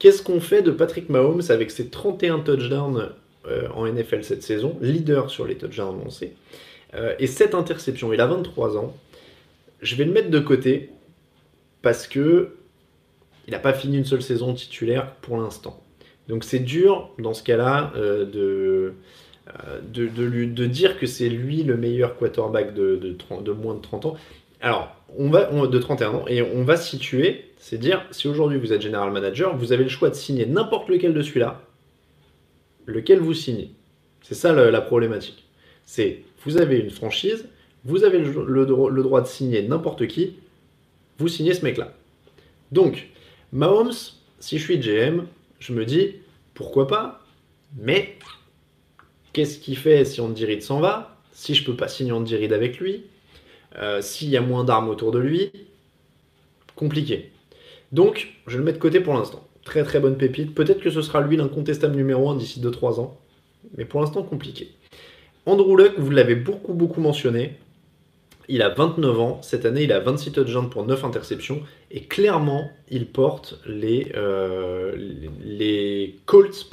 [0.00, 3.10] Qu'est-ce qu'on fait de Patrick Mahomes avec ses 31 touchdowns
[3.46, 6.34] euh, en NFL cette saison, leader sur les touchdowns annoncés,
[6.94, 8.96] euh, et 7 interceptions Il a 23 ans.
[9.80, 10.90] Je vais le mettre de côté
[11.82, 12.56] parce que
[13.46, 15.82] il n'a pas fini une seule saison titulaire pour l'instant.
[16.28, 18.94] Donc c'est dur dans ce cas-là euh, de,
[19.92, 24.16] de, de, dire que c'est lui le meilleur quarterback de, de, moins de 30 ans.
[24.60, 28.72] Alors, on va de 31 ans et on va situer, c'est dire si aujourd'hui vous
[28.72, 31.62] êtes général manager, vous avez le choix de signer n'importe lequel de celui-là,
[32.86, 33.72] lequel vous signez.
[34.22, 35.44] C'est ça la, problématique.
[35.84, 37.48] C'est vous avez une franchise,
[37.84, 40.36] vous avez le, droit de signer n'importe qui,
[41.18, 41.92] vous signez ce mec-là.
[42.70, 43.08] Donc,
[43.52, 43.92] Mahomes,
[44.38, 45.26] si je suis GM,
[45.58, 46.16] je me dis
[46.54, 47.24] pourquoi pas,
[47.76, 48.16] mais
[49.32, 51.16] qu'est-ce qu'il fait si Andy s'en va?
[51.32, 53.04] Si je peux pas signer Andy avec lui?
[53.76, 55.50] Euh, s'il y a moins d'armes autour de lui,
[56.76, 57.30] compliqué.
[57.92, 59.46] Donc, je le mets de côté pour l'instant.
[59.64, 60.54] Très très bonne pépite.
[60.54, 63.18] Peut-être que ce sera lui l'incontestable numéro 1 d'ici 2-3 ans.
[63.76, 64.70] Mais pour l'instant, compliqué.
[65.46, 67.58] Andrew Luck, vous l'avez beaucoup beaucoup mentionné.
[68.52, 69.38] Il a 29 ans.
[69.42, 71.62] Cette année, il a 26 touchdowns pour 9 interceptions.
[71.92, 74.96] Et clairement, il porte les, euh,
[76.26, 76.68] Colts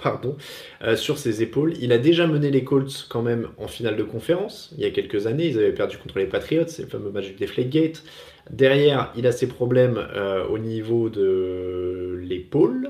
[0.81, 1.75] euh, sur ses épaules.
[1.79, 4.73] Il a déjà mené les Colts quand même en finale de conférence.
[4.75, 6.65] Il y a quelques années, ils avaient perdu contre les Patriots.
[6.65, 8.01] C'est le fameux match du Deflategate.
[8.49, 12.89] Derrière, il a ses problèmes euh, au niveau de l'épaule.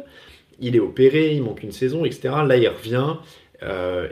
[0.62, 2.36] Il est opéré, il manque une saison, etc.
[2.47, 3.15] Là, il revient.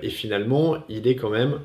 [0.01, 1.59] et finalement, il est quand même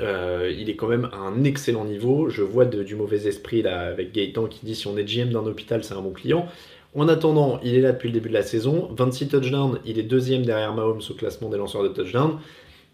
[0.00, 2.28] euh, il est quand même à un excellent niveau.
[2.28, 5.46] Je vois du mauvais esprit là avec Gaëtan qui dit si on est GM d'un
[5.46, 6.46] hôpital, c'est un bon client.
[6.94, 8.88] En attendant, il est là depuis le début de la saison.
[8.96, 12.38] 26 touchdowns, il est deuxième derrière Mahomes au classement des lanceurs de touchdowns.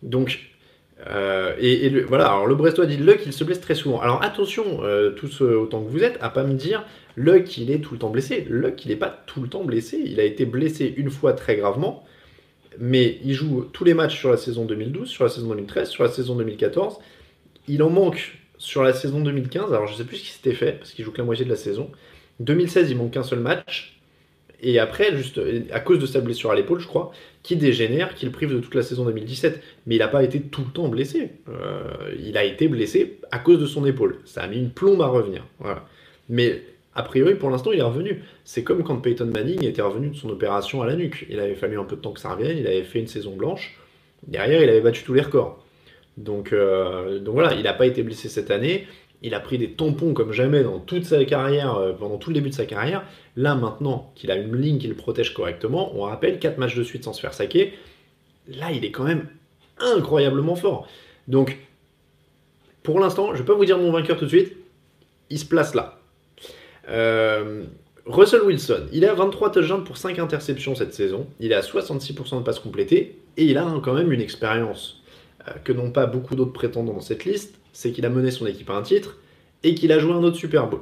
[0.02, 0.40] Donc,
[1.06, 4.00] euh, et, voilà, alors le Brestois dit Luck, il se blesse très souvent.
[4.00, 6.84] Alors attention, euh, tous autant que vous êtes, à pas me dire
[7.16, 8.46] Luck, il est tout le temps blessé.
[8.48, 10.00] Luck, il n'est pas tout le temps blessé.
[10.04, 12.04] Il a été blessé une fois très gravement
[12.78, 16.04] mais il joue tous les matchs sur la saison 2012, sur la saison 2013, sur
[16.04, 16.98] la saison 2014.
[17.68, 20.72] Il en manque sur la saison 2015, alors je sais plus ce qui s'était fait,
[20.72, 21.90] parce qu'il joue que la moitié de la saison.
[22.40, 24.00] 2016, il manque qu'un seul match.
[24.60, 25.40] Et après, juste
[25.72, 28.60] à cause de sa blessure à l'épaule, je crois, qui dégénère, qui le prive de
[28.60, 29.60] toute la saison 2017.
[29.86, 31.32] Mais il n'a pas été tout le temps blessé.
[31.48, 31.82] Euh,
[32.24, 34.20] il a été blessé à cause de son épaule.
[34.24, 35.44] Ça a mis une plombe à revenir.
[36.30, 36.62] Mais
[36.94, 38.22] a priori, pour l'instant, il est revenu.
[38.44, 41.26] C'est comme quand Peyton Manning était revenu de son opération à la nuque.
[41.28, 43.34] Il avait fallu un peu de temps que ça revienne, il avait fait une saison
[43.34, 43.76] blanche.
[44.26, 45.58] Derrière, il avait battu tous les records.
[46.16, 48.86] Donc, euh, voilà, il n'a pas été blessé cette année.
[49.22, 52.34] Il a pris des tampons comme jamais dans toute sa carrière, euh, pendant tout le
[52.34, 53.04] début de sa carrière.
[53.36, 56.84] Là, maintenant qu'il a une ligne qui le protège correctement, on rappelle 4 matchs de
[56.84, 57.72] suite sans se faire saquer.
[58.46, 59.26] Là, il est quand même
[59.78, 60.86] incroyablement fort.
[61.26, 61.58] Donc,
[62.82, 64.56] pour l'instant, je ne vais pas vous dire mon vainqueur tout de suite.
[65.30, 65.98] Il se place là.
[66.88, 67.64] Euh,
[68.06, 71.26] Russell Wilson, il a 23 touchdowns pour 5 interceptions cette saison.
[71.40, 75.02] Il a 66% de passes complétées et il a quand même une expérience
[75.48, 77.54] euh, que n'ont pas beaucoup d'autres prétendants dans cette liste.
[77.72, 79.18] C'est qu'il a mené son équipe à un titre
[79.62, 80.80] et qu'il a joué un autre Super Bowl.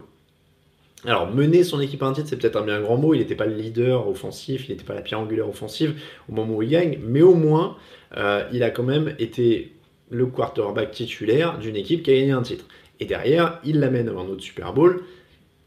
[1.05, 3.15] Alors, mener son équipe à un titre, c'est peut-être un bien grand mot.
[3.15, 6.55] Il n'était pas le leader offensif, il n'était pas la pierre angulaire offensive au moment
[6.55, 7.77] où il gagne, mais au moins,
[8.17, 9.73] euh, il a quand même été
[10.11, 12.67] le quarterback titulaire d'une équipe qui a gagné un titre.
[13.01, 15.03] Et derrière, il l'amène à un autre Super Bowl.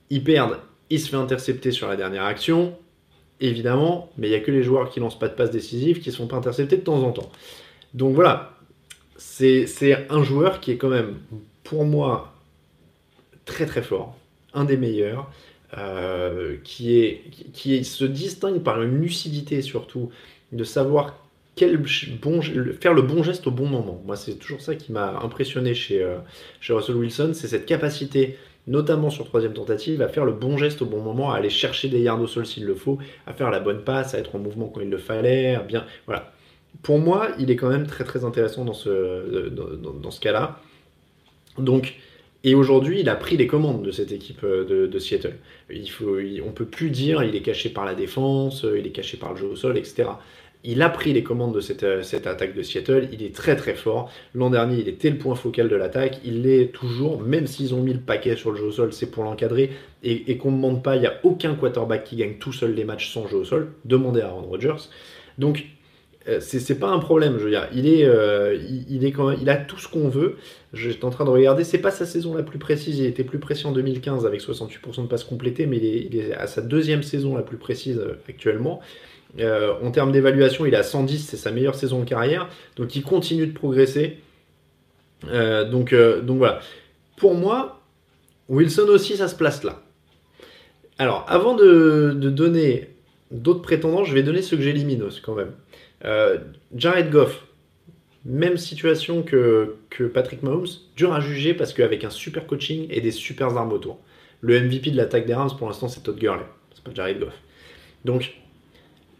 [0.10, 2.78] Ils perdent, il se fait intercepter sur la dernière action,
[3.42, 6.10] évidemment, mais il n'y a que les joueurs qui lancent pas de passes décisives qui
[6.10, 7.32] ne sont pas interceptés de temps en temps.
[7.94, 8.54] Donc voilà,
[9.18, 11.16] c'est un joueur qui est quand même,
[11.64, 12.34] pour moi,
[13.46, 14.18] très très fort,
[14.54, 15.30] un des meilleurs,
[15.78, 20.10] euh, qui, est, qui se distingue par une lucidité surtout,
[20.52, 21.20] de savoir
[21.56, 21.78] quel
[22.22, 22.42] bon,
[22.80, 24.02] faire le bon geste au bon moment.
[24.06, 26.18] Moi, c'est toujours ça qui m'a impressionné chez, euh,
[26.60, 30.82] chez Russell Wilson, c'est cette capacité, notamment sur troisième tentative, à faire le bon geste
[30.82, 32.98] au bon moment, à aller chercher des yards au sol s'il le faut,
[33.28, 36.32] à faire la bonne passe, à être en mouvement quand il le fallait, bien, voilà.
[36.84, 40.60] Pour moi, il est quand même très très intéressant dans ce, dans, ce cas-là.
[41.58, 41.96] Donc,
[42.44, 45.38] et aujourd'hui, il a pris les commandes de cette équipe euh, de, Seattle.
[45.70, 49.18] Il faut, on peut plus dire il est caché par la défense, il est caché
[49.18, 50.10] par le jeu au sol, etc
[50.66, 53.76] il a pris les commandes de euh, cette, attaque de Seattle, il est très très
[53.76, 54.12] fort.
[54.34, 57.82] L'an dernier, il était le point focal de l'attaque, il l'est toujours, même s'ils ont
[57.82, 59.72] mis le paquet sur le jeu au sol, c'est pour l'encadrer,
[60.04, 62.84] et, qu'on ne demande pas, il n'y a aucun quarterback qui gagne tout seul les
[62.84, 64.90] matchs sans jeu au sol, demandez à Aaron Rodgers.
[65.40, 65.66] Donc,
[66.28, 68.58] euh, c'est pas un problème, je veux dire, il, est, euh,
[68.90, 70.38] il, est quand même, il a tout ce qu'on veut.
[70.74, 73.38] J'étais en train de regarder, c'est pas sa saison la plus précise, il était plus
[73.38, 77.36] précis en 2015 avec 68% de passes complétées, mais il est, à sa deuxième saison
[77.36, 78.82] la plus précise actuellement.
[79.40, 82.50] Euh, en termes d'évaluation, il à 110, c'est sa meilleure saison de carrière.
[82.76, 84.20] Donc il continue de progresser.
[85.28, 86.60] Euh, donc, euh, donc voilà.
[87.18, 87.82] Pour moi,
[88.50, 89.82] Wilson aussi, ça se place là.
[90.98, 92.90] Alors, avant de, donner
[93.32, 95.52] d'autres prétendants, je vais donner ceux que j'élimine quand même.
[96.74, 97.46] Jared Goff,
[98.24, 103.02] même situation que, que, Patrick Mahomes, dur à juger parce qu'avec un super coaching et
[103.02, 104.00] des super armes autour.
[104.42, 107.34] Le MVP de l'attaque des Rams pour l'instant c'est Todd Gurley, c'est pas Jared Goff.
[108.04, 108.36] Donc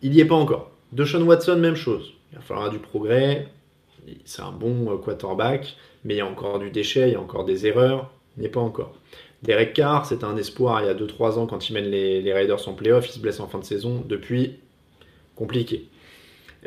[0.06, 0.70] il n'y est pas encore.
[0.92, 2.14] Deshaun Watson, même chose.
[2.32, 3.48] Il va falloir du progrès.
[4.24, 7.20] C'est un bon euh, quarterback, mais il y a encore du déchet, il y a
[7.20, 8.12] encore des erreurs.
[8.38, 8.94] Il n'y est pas encore.
[9.42, 12.68] Derek Carr, c'était un espoir il y a 2-3 ans quand il mène les, Raiders
[12.68, 13.10] en playoff.
[13.10, 14.04] Il se blesse en fin de saison.
[14.08, 14.60] Depuis,
[15.36, 15.88] compliqué.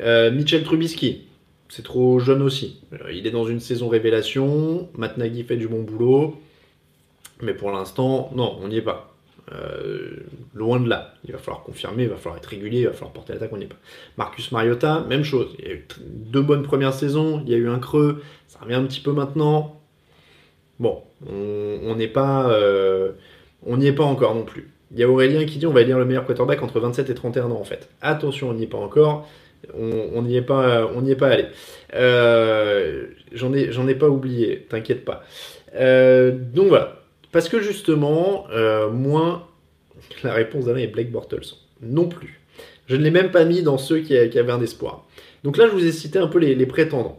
[0.00, 1.28] Euh, Mitchell Trubisky,
[1.68, 2.80] c'est trop jeune aussi.
[2.92, 4.88] Euh, il est dans une saison révélation.
[4.96, 6.34] Matt Nagy fait du bon boulot.
[7.40, 9.14] Mais pour l'instant, non, on n'y est pas.
[9.52, 10.10] Euh,
[10.54, 11.14] loin de là.
[11.24, 13.56] Il va falloir confirmer, il va falloir être régulier, il va falloir porter l'attaque, on
[13.56, 13.76] n'est pas.
[14.16, 15.54] Marcus Mariota, même chose.
[15.58, 18.58] Il y a eu deux bonnes premières saisons, il y a eu un creux, ça
[18.62, 19.80] revient un petit peu maintenant.
[20.80, 23.12] Bon, on n'est pas, euh,
[23.66, 24.70] n'y est pas encore non plus.
[24.92, 27.14] Il y a Aurélien qui dit on va élire le meilleur quarterback entre 27 et
[27.14, 27.88] 31 ans en fait.
[28.00, 29.28] Attention, on n'y est pas encore.
[29.74, 31.46] On n'y est pas, on n'y est pas allé.
[31.94, 34.66] Euh, j'en ai, j'en ai pas oublié.
[34.68, 35.24] T'inquiète pas.
[35.74, 36.98] donc voilà.
[37.32, 39.48] Parce que justement, euh, moi,
[40.22, 41.54] la réponse d'Alain est Blake Bortles.
[41.82, 42.40] Non plus.
[42.86, 45.06] Je ne l'ai même pas mis dans ceux qui, avaient un espoir.
[45.44, 47.18] Donc là, je vous ai cité un peu les, prétendants.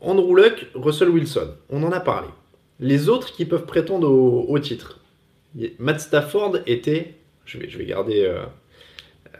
[0.00, 2.28] Andrew Luck, Russell Wilson, on en a parlé.
[2.80, 5.00] Les autres qui peuvent prétendre au, titre.
[5.78, 7.14] Matt Stafford était.
[7.46, 8.24] Je vais, je vais garder.
[8.24, 8.44] Euh,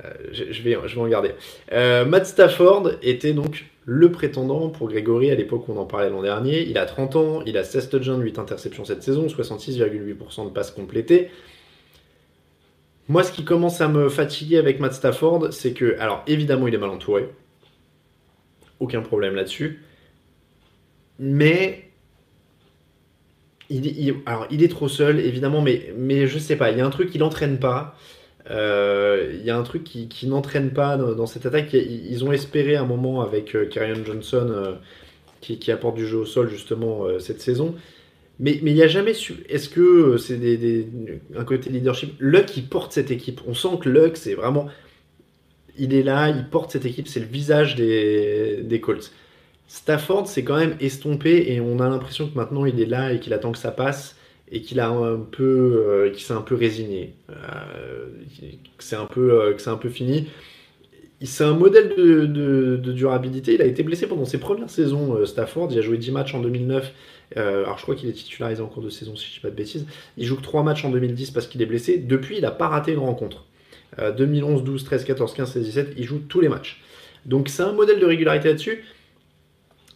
[0.05, 1.33] euh, je, vais, je vais en garder.
[1.70, 6.20] Matt Stafford était donc le prétendant pour Grégory à l'époque où on en parlait l'an
[6.20, 6.62] dernier.
[6.68, 10.72] Il a 30 ans, il a 16 touchdowns, 8 interceptions cette saison, 66,8% de passes
[10.72, 11.31] complétées.
[13.09, 16.75] Moi, ce qui commence à me fatiguer avec Matt Stafford, c'est que, alors évidemment, il
[16.75, 17.29] est mal entouré.
[18.81, 19.83] Aucun problème là-dessus.
[21.20, 21.85] Mais.
[23.68, 26.87] Il, alors, il est trop seul, évidemment, mais, mais je sais pas, il y a
[26.87, 27.96] un truc qui l'entraîne pas.
[28.51, 31.73] Euh, il y a un truc qui, n'entraîne pas dans, cette attaque.
[31.73, 33.69] Ils ont espéré un moment avec euh,
[34.05, 34.75] Johnson euh,
[35.41, 37.75] qui, apporte du jeu au sol justement euh, cette saison.
[38.39, 39.45] Mais, il n'y a jamais su.
[39.49, 40.39] Est-ce que c'est
[41.37, 42.15] un côté leadership?
[42.19, 43.41] Luck, il porte cette équipe.
[43.47, 44.69] On sent que Luck, c'est vraiment.
[45.79, 49.13] Il est là, il porte cette équipe, c'est le visage des, des Colts.
[49.69, 53.21] Stafford, c'est quand même estompé et on a l'impression que maintenant il est là et
[53.21, 54.15] qu'il attend que ça passe
[54.51, 58.07] et qu'il a un peu, euh, qu'il s'est un peu résigné, euh,
[58.79, 60.29] que c'est un peu, euh, c'est un peu fini.
[61.23, 63.55] C'est un modèle de, durabilité.
[63.55, 65.69] Il a été blessé pendant ses premières saisons, Stafford.
[65.73, 66.93] Il a joué 10 matchs en 2009.
[67.37, 69.49] alors je crois qu'il est titularisé en cours de saison, si je ne dis pas
[69.49, 69.87] de bêtises.
[70.19, 71.97] Il joue que 3 matchs en 2010 parce qu'il est blessé.
[71.97, 73.47] Depuis, il n'a pas raté une rencontre.
[73.99, 76.83] 2011, 12, 13, 14, 15, 16, 17, il joue tous les matchs.
[77.25, 78.85] Donc c'est un modèle de régularité là-dessus.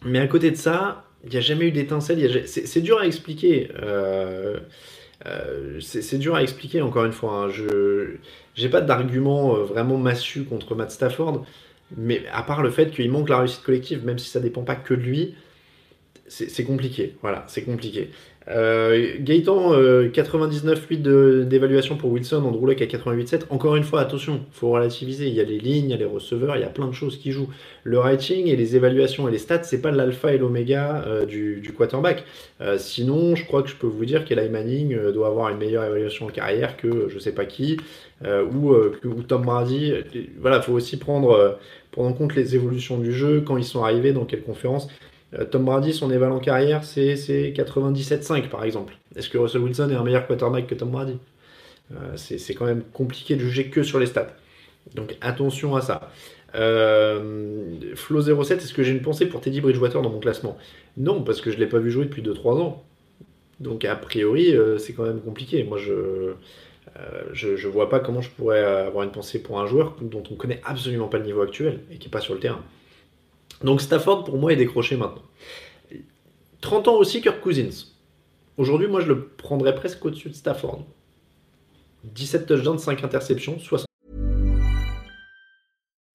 [0.03, 2.43] Mais à côté de ça, il n'y a jamais eu d'étincelle.
[2.47, 3.69] C'est dur à expliquer.
[3.81, 4.59] Euh,
[5.79, 7.33] c'est dur à expliquer encore une fois.
[7.33, 7.49] Hein.
[7.49, 8.17] Je
[8.59, 11.45] n'ai pas d'argument vraiment massu contre Matt Stafford,
[11.95, 14.75] mais à part le fait qu'il manque la réussite collective, même si ça dépend pas
[14.75, 15.35] que de lui,
[16.27, 17.15] c'est compliqué.
[17.21, 18.09] Voilà, c'est compliqué.
[18.47, 23.43] Euh, Gaëtan, 99,8 euh, d'évaluation pour Wilson, Andrew Luck à 88,7.
[23.49, 25.27] Encore une fois, attention, il faut relativiser.
[25.27, 26.93] Il y a les lignes, il y a les receveurs, il y a plein de
[26.93, 27.49] choses qui jouent.
[27.83, 31.61] Le rating et les évaluations et les stats, c'est pas l'alpha et l'oméga euh, du,
[31.77, 32.23] quarterback.
[32.77, 36.25] sinon, je crois que je peux vous dire qu'Eli Manning doit avoir une meilleure évaluation
[36.25, 37.77] en carrière que je sais pas qui,
[38.23, 38.73] ou,
[39.05, 39.93] ou, Tom Brady.
[40.39, 41.57] Voilà, il faut aussi prendre,
[41.91, 44.89] prendre en compte les évolutions du jeu, quand ils sont arrivés, dans quelle conférence.
[45.33, 48.93] Euh, Tom Brady, son éval en carrière, c'est 97,5 par exemple.
[49.15, 51.17] Est-ce que Russell Wilson est un meilleur quarterback que Tom Brady?
[51.93, 54.35] Euh, C'est quand même compliqué de juger que sur les stats.
[54.95, 56.11] Donc attention à ça.
[56.55, 60.57] Euh, Flo07, est-ce que j'ai une pensée pour Teddy Bridgewater dans mon classement?
[60.97, 62.83] Non, parce que je ne l'ai pas vu jouer depuis 2-3 ans.
[63.59, 65.63] Donc a priori, c'est quand même compliqué.
[65.63, 66.33] Moi, je
[67.33, 70.61] je vois pas comment je pourrais avoir une pensée pour un joueur dont on connaît
[70.65, 72.63] absolument pas le niveau actuel et qui n'est pas sur le terrain.
[73.63, 75.23] Donc Stafford, pour moi, est décroché maintenant.
[76.61, 77.85] 30 ans aussi, Kirk Cousins.
[78.57, 80.85] Aujourd'hui, moi, je le prendrais presque au-dessus de Stafford.
[82.15, 83.85] 17 touchdowns, 5 interceptions, 60.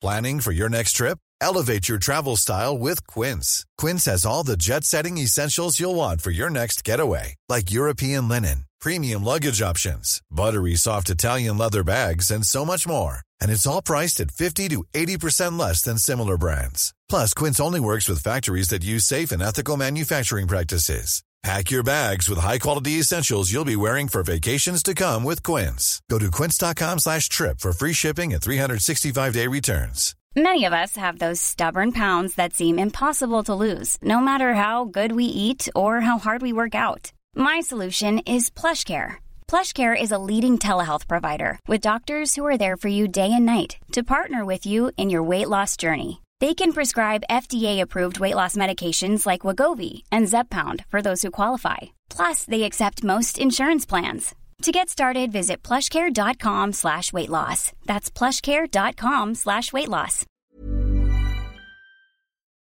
[0.00, 1.18] Planning for your next trip?
[1.40, 3.64] Elevate your travel style with Quince.
[3.78, 8.64] Quince has all the jet-setting essentials you'll want for your next getaway, like European linen,
[8.80, 13.25] premium luggage options, buttery soft Italian leather bags, and so much more.
[13.40, 16.94] And it's all priced at 50 to 80% less than similar brands.
[17.08, 21.22] Plus, Quince only works with factories that use safe and ethical manufacturing practices.
[21.42, 26.02] Pack your bags with high-quality essentials you'll be wearing for vacations to come with Quince.
[26.10, 30.16] Go to quince.com slash trip for free shipping and 365-day returns.
[30.34, 34.86] Many of us have those stubborn pounds that seem impossible to lose, no matter how
[34.86, 37.12] good we eat or how hard we work out.
[37.36, 39.16] My solution is PlushCare.
[39.48, 43.46] PlushCare is a leading telehealth provider with doctors who are there for you day and
[43.46, 46.22] night to partner with you in your weight loss journey.
[46.40, 51.94] They can prescribe FDA-approved weight loss medications like Wagovi and Zepbound for those who qualify.
[52.10, 54.34] Plus, they accept most insurance plans.
[54.62, 57.72] To get started, visit plushcare.com slash weight loss.
[57.86, 60.24] That's plushcare.com slash weight loss.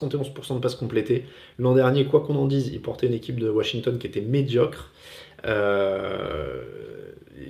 [0.03, 1.25] 71% de passes complétées.
[1.57, 4.91] L'an dernier, quoi qu'on en dise, il portait une équipe de Washington qui était médiocre.
[5.45, 6.63] Euh,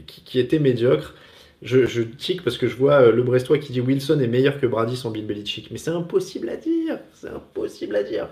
[0.06, 1.14] qui, était médiocre
[1.62, 4.60] je, je tic parce que je vois euh, le Brestois qui dit Wilson est meilleur
[4.60, 5.72] que Brady sans Bill Belichick.
[5.72, 7.00] Mais c'est impossible à dire.
[7.14, 8.28] C'est impossible à dire.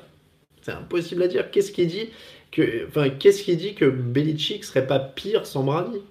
[0.61, 1.49] C'est impossible à dire.
[1.49, 2.09] Qu'est-ce qui dit
[2.51, 6.01] que, enfin, qu'est-ce qui dit que Belichick serait pas pire sans Brady?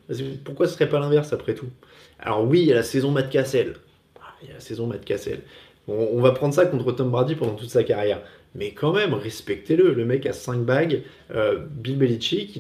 [0.45, 1.69] Pourquoi ce serait pas l'inverse après tout?
[2.19, 3.75] Alors oui, il y a la saison Matt Cassel.
[4.21, 5.41] Ah, il y a la saison Matt Cassel.
[5.87, 8.23] on va prendre ça contre Tom Brady pendant toute sa carrière.
[8.55, 9.95] Mais quand même, respectez-le.
[9.95, 11.03] Le mec a 5 bagues.
[11.35, 12.59] Euh, Bill Belichick,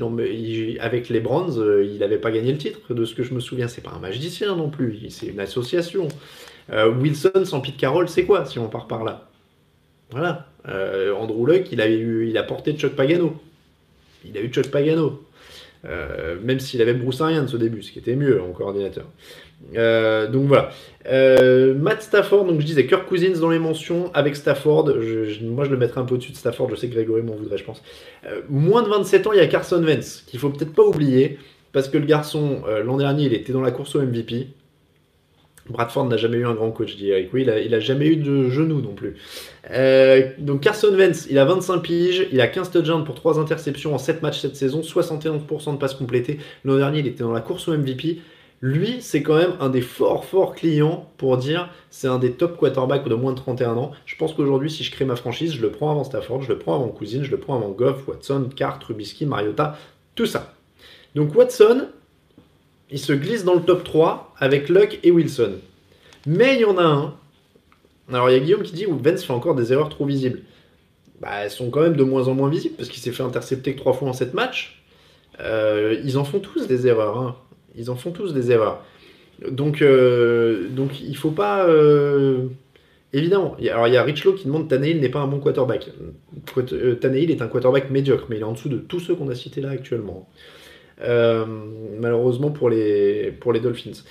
[0.81, 3.40] avec les Browns, euh, il n'avait pas gagné le titre, de ce que je me
[3.40, 3.68] souviens.
[3.68, 6.09] C'est pas un magicien non plus, c'est une association.
[6.70, 9.28] Euh, Wilson sans Pete Carroll, c'est quoi si on part par là?
[10.11, 10.48] Voilà.
[10.64, 13.35] Andrew Luck, il a, eu, il a porté Chuck Pagano.
[14.24, 15.24] Il a eu Chuck Pagano.
[15.85, 19.07] même s'il avait Bruce Arians au début, ce qui était mieux en coordinateur.
[19.77, 20.70] Euh, donc voilà.
[21.07, 24.87] Euh, Matt Stafford, donc je disais Kirk Cousins dans les mentions avec Stafford.
[25.42, 26.70] moi je le mettrais un peu au-dessus de Stafford.
[26.70, 27.83] Je sais que Grégory m'en voudrait, je pense.
[28.27, 31.38] Euh, moins de 27 ans, il y a Carson Wentz qu'il faut peut-être pas oublier
[31.72, 34.48] parce que le garçon l'an dernier il était dans la course au MVP.
[35.70, 37.33] Bradford n'a jamais eu un grand coach, dit Eric.
[37.33, 39.14] Oui, il a, jamais eu de genou non plus.
[40.38, 43.98] donc Carson Wentz, il a 25 piges, il a 15 touchdowns pour 3 interceptions en
[43.98, 46.38] 7 matchs cette saison, 71% de passes complétées.
[46.64, 48.18] L'an dernier, il était dans la course au MVP.
[48.62, 52.57] Lui, c'est quand même un des forts, forts clients pour dire c'est un des top
[52.57, 53.90] quarterbacks de moins de 31 ans.
[54.07, 56.59] Je pense qu'aujourd'hui, si je crée ma franchise, je le prends avant Stafford, je le
[56.59, 59.77] prends avant Cousine, je le prends avant Goff, Watson, Cart, Trubisky, Mariota,
[60.14, 60.55] tout ça.
[61.16, 61.88] Donc Watson,
[62.88, 65.55] il se glisse dans le top 3 avec Luck et Wilson.
[66.27, 67.14] Mais il y en a un.
[68.12, 70.42] Alors il y a Guillaume qui dit où Vance fait encore des erreurs trop visibles.
[71.20, 73.75] Bah, elles sont quand même de moins en moins visibles parce qu'il s'est fait intercepter
[73.75, 74.85] que 3 fois en 7 matchs.
[75.40, 77.18] Euh, ils en font tous des erreurs.
[77.18, 77.37] Hein.
[77.77, 78.85] Ils en font tous des erreurs.
[79.51, 81.67] Donc, euh, donc il faut pas.
[81.67, 82.47] Euh,
[83.13, 83.57] évidemment.
[83.71, 85.91] Alors, il y a Richlow qui demande Tannehill n'est pas un bon quarterback.
[86.73, 89.29] Euh, Tannehill est un quarterback médiocre, mais il est en dessous de tous ceux qu'on
[89.29, 90.29] a cités là actuellement.
[91.01, 94.03] malheureusement pour les, pour les Dolphins.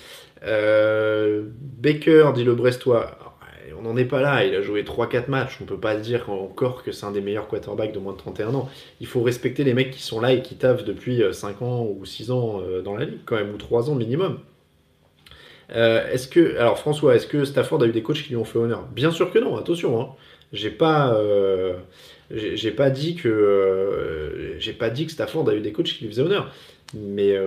[0.41, 3.30] Baker, dit le Brestois,
[3.77, 4.45] on n'en est pas là.
[4.45, 5.57] Il a joué 3-4 matchs.
[5.61, 8.53] On peut pas dire encore que c'est un des meilleurs quarterbacks de moins de 31
[8.55, 8.69] ans.
[8.99, 11.85] Il faut respecter les mecs qui sont là et qui taffent depuis 5 euh, ans
[11.85, 14.39] ou 6 ans euh, dans la ligue, quand même, ou 3 ans minimum.
[15.69, 18.59] est-ce que, alors François, est-ce que Stafford a eu des coachs qui lui ont fait
[18.59, 18.83] honneur?
[18.93, 20.01] Bien sûr que non, attention.
[20.01, 20.09] Hein.
[20.53, 21.17] J'ai pas,
[22.29, 26.23] j'ai pas dit que, pas dit que Stafford a eu des coachs qui lui faisaient
[26.23, 26.51] honneur.
[26.93, 27.37] Mais,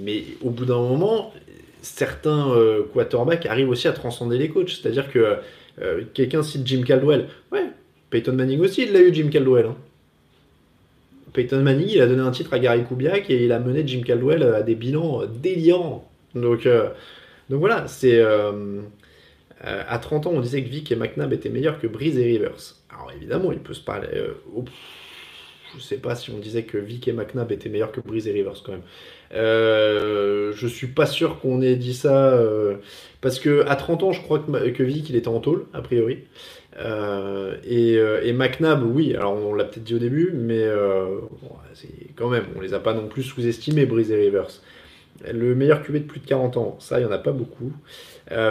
[0.00, 1.32] mais au bout d'un moment,
[1.80, 2.54] certains
[2.94, 4.68] quarterbacks arrivent aussi à transcender les coachs.
[4.68, 5.38] C'est-à-dire que
[6.14, 7.28] quelqu'un cite Jim Caldwell.
[7.50, 7.66] Ouais,
[8.10, 9.66] Peyton Manning aussi, il l'a eu Jim Caldwell.
[9.66, 9.76] Hein.
[11.32, 14.02] Peyton Manning, il a donné un titre à Gary Kubiak et il a mené Jim
[14.04, 16.08] Caldwell à des bilans délirants.
[16.34, 16.90] Donc, euh,
[17.48, 18.18] donc voilà, c'est.
[18.18, 18.82] Euh,
[19.64, 22.74] à 30 ans, on disait que Vic et McNabb étaient meilleurs que Breeze et Rivers.
[22.90, 24.08] Alors évidemment, il peut se parler.
[24.12, 24.34] Euh,
[25.76, 28.32] je sais pas si on disait que Vic et McNabb étaient meilleurs que Breeze et
[28.32, 28.82] Rivers quand même.
[29.34, 32.38] Euh, je suis pas sûr qu'on ait dit ça
[33.20, 35.80] parce que à 30 ans, je crois que, que Vic il était en tôle a
[35.80, 36.18] priori.
[36.78, 41.20] Euh, et, euh, et, McNabb, oui, alors on l'a peut-être dit au début, mais euh,
[42.16, 44.48] quand même, on les a pas non plus sous-estimés, Breeze et Rivers.
[45.30, 47.72] Le meilleur QB de plus de 40 ans, ça, il n'y en a pas beaucoup.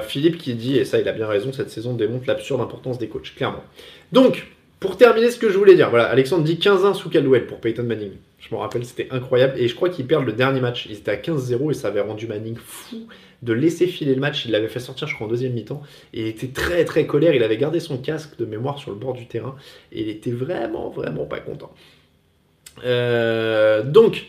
[0.03, 3.07] Philippe qui dit, et ça, il a bien raison, cette saison démontre l'absurde importance des
[3.07, 3.63] coachs, clairement.
[4.11, 4.47] Donc,
[4.81, 7.83] pour terminer ce que je voulais dire, voilà, Alexandre dit 15-1 sous Caldwell pour Peyton
[7.83, 8.13] Manning.
[8.39, 9.53] Je me rappelle, c'était incroyable.
[9.57, 10.87] Et je crois qu'ils perdent le dernier match.
[10.89, 13.07] Ils étaient à 15-0 et ça avait rendu Manning fou
[13.43, 14.45] de laisser filer le match.
[14.45, 15.83] Il l'avait fait sortir, je crois, en deuxième mi-temps.
[16.15, 17.35] Et il était très, très colère.
[17.35, 19.55] Il avait gardé son casque de mémoire sur le bord du terrain.
[19.91, 21.71] Et il était vraiment, vraiment pas content.
[22.83, 24.25] Euh, donc,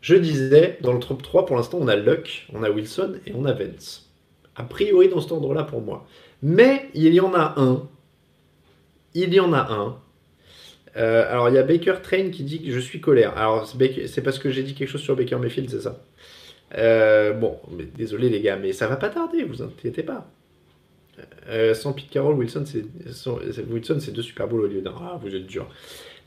[0.00, 3.32] je disais, dans le top 3, pour l'instant, on a Luck, on a Wilson et
[3.36, 4.10] on a Vance.
[4.56, 6.08] A priori, dans cet ordre-là, pour moi.
[6.42, 7.88] Mais il y en a un.
[9.14, 9.98] Il y en a un.
[10.96, 13.36] Euh, alors, il y a Baker Train qui dit que je suis colère.
[13.36, 13.66] Alors,
[14.06, 16.02] c'est parce que j'ai dit quelque chose sur Baker Mayfield, c'est ça
[16.78, 17.58] euh, bon,
[17.96, 20.30] désolé les gars, mais ça va pas tarder, vous inquiétez pas.
[21.48, 22.82] Euh, sans Pete Carroll, Wilson, c'est
[24.12, 24.94] deux Super au lieu d'un.
[25.00, 25.68] Ah, vous êtes dur.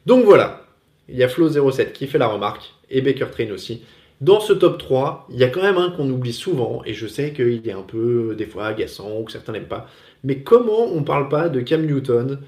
[0.06, 0.66] Donc voilà,
[1.08, 3.84] il y a Flo07 qui fait la remarque, et Baker Train aussi.
[4.22, 7.08] Dans ce top 3, il y a quand même un qu'on oublie souvent, et je
[7.08, 9.88] sais qu'il est un peu, des fois, agaçant, ou que certains n'aiment pas.
[10.24, 12.40] Mais comment on parle pas de Cam Newton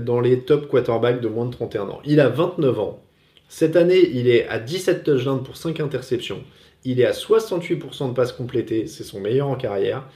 [0.00, 3.02] dans les top quarterbacks de moins de 31 ans Il a 29 ans.
[3.48, 6.42] Cette année, il est à 17 touchdowns pour 5 interceptions.
[6.84, 10.08] Il est à 68% de passes complétées, c'est son meilleur en carrière.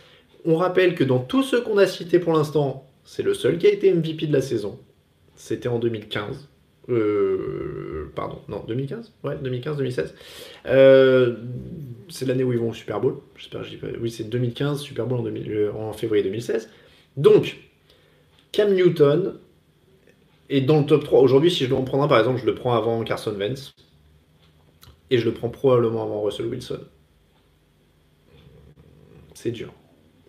[0.45, 3.67] On rappelle que dans tous ceux qu'on a cités pour l'instant, c'est le seul qui
[3.67, 4.79] a été MVP de la saison.
[5.35, 6.49] C'était en 2015.
[6.91, 10.15] Euh, pardon, non, 2015 Ouais, 2015-2016.
[10.67, 11.37] Euh,
[12.09, 13.17] c'est l'année où ils vont au Super Bowl.
[13.37, 13.89] J'espère que je dis pas.
[14.01, 16.71] Oui, c'est 2015, Super Bowl en, euh, en février 2016.
[17.17, 17.59] Donc,
[18.53, 19.35] Cam Newton
[20.49, 21.21] est dans le top 3.
[21.21, 23.75] Aujourd'hui, si je dois en prendre un, par exemple, je le prends avant Carson Wentz
[25.11, 26.81] et je le prends probablement avant Russell Wilson.
[29.35, 29.73] C'est dur.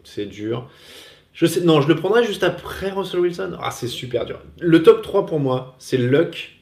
[0.04, 0.70] C'est dur.
[1.34, 3.58] Je non, je le prendrai juste après Russell Wilson.
[3.62, 4.42] Ah, c'est super dur.
[4.60, 6.60] Le top 3 pour moi, c'est Luck,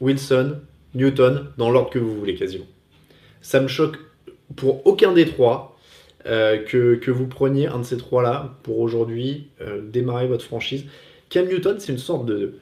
[0.00, 0.60] Wilson,
[0.94, 2.66] Newton, dans l'ordre que vous voulez quasiment.
[3.42, 3.98] Ça me choque
[4.56, 5.76] pour aucun des trois
[6.26, 10.86] euh, que, vous preniez un de ces trois-là pour aujourd'hui euh, démarrer votre franchise.
[11.28, 12.54] Cam Newton, c'est une sorte de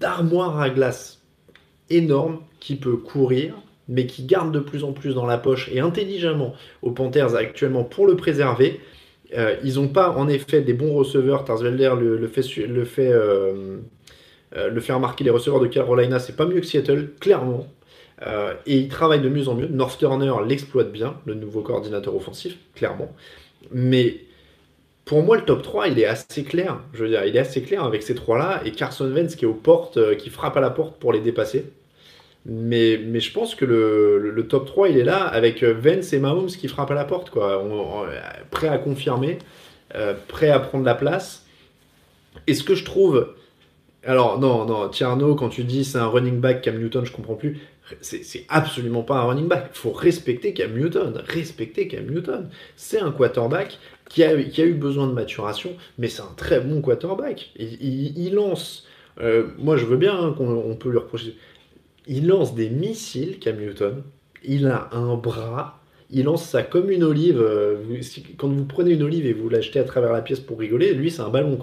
[0.00, 1.22] d'armoire à glace
[1.90, 3.54] énorme qui peut courir,
[3.88, 7.84] mais qui garde de plus en plus dans la poche et intelligemment aux Panthers actuellement
[7.84, 8.80] pour le préserver.
[9.36, 11.44] Euh, ils n'ont pas en effet des bons receveurs.
[11.44, 13.78] Tarsvelder le, le, fait, le, fait, euh,
[14.56, 15.24] euh, le fait remarquer.
[15.24, 17.66] Les receveurs de Carolina, c'est pas mieux que Seattle, clairement.
[18.66, 19.68] et ils travaillent de mieux en mieux.
[19.68, 23.12] North Turner l'exploite bien, le nouveau coordinateur offensif, clairement.
[23.72, 24.20] Mais
[25.10, 26.78] pour moi, le top 3, il est assez clair.
[26.92, 28.62] Je veux dire, il est assez clair avec ces trois-là.
[28.64, 31.64] Et Carson Wentz qui est aux portes, qui frappe à la porte pour les dépasser.
[32.46, 36.12] Mais, mais je pense que le, le, top 3, il est là avec euh, Vance
[36.12, 37.60] et Mahomes qui frappent à la porte, quoi.
[37.60, 38.06] On,
[38.52, 39.38] prêt à confirmer,
[39.96, 41.44] euh, prêt à prendre la place.
[42.46, 43.34] Et ce que je trouve.
[44.04, 47.34] Alors, non, non, Tierno, quand tu dis c'est un running back Cam Newton, je comprends
[47.34, 47.58] plus.
[48.00, 49.70] C'est absolument pas un running back.
[49.74, 51.20] Il faut respecter Cam Newton.
[51.26, 52.48] Respecter Cam Newton.
[52.76, 53.80] C'est un quarterback
[54.10, 57.52] qui a, eu besoin de maturation, mais c'est un très bon quarterback.
[57.58, 58.86] Il, lance.
[59.20, 61.36] Euh, moi, je veux bien hein, qu'on peut lui reprocher
[62.10, 64.02] il lance des missiles, Cam Newton.
[64.44, 65.80] Il a un bras.
[66.10, 67.40] Il lance ça comme une olive.
[67.40, 67.76] Euh,
[68.36, 71.10] quand vous prenez une olive et vous l'achetez à travers la pièce pour rigoler, lui,
[71.10, 71.56] c'est un ballon.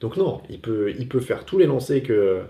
[0.00, 2.42] Donc non, il peut, il peut faire tous les lancers que,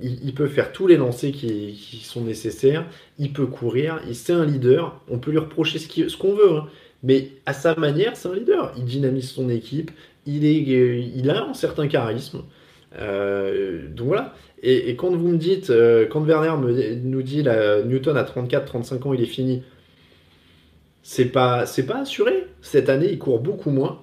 [0.00, 2.86] il, peut faire tous les lancers qui, sont nécessaires.
[3.18, 4.00] Il peut courir.
[4.12, 5.00] C'est un leader.
[5.08, 6.66] On peut lui reprocher ce qu'on veut, hein.
[7.04, 8.72] Mais à sa manière, c'est un leader.
[8.78, 9.90] Il dynamise son équipe.
[10.26, 12.44] Il est, il a un certain charisme.
[12.98, 14.34] Euh, donc voilà.
[14.62, 16.54] Et, quand vous me dites, euh, quand Werner
[17.02, 19.62] nous dit la Newton à 34-35 ans, il est fini,
[21.02, 22.46] c'est pas, pas assuré.
[22.62, 24.00] Cette année, il court beaucoup moins.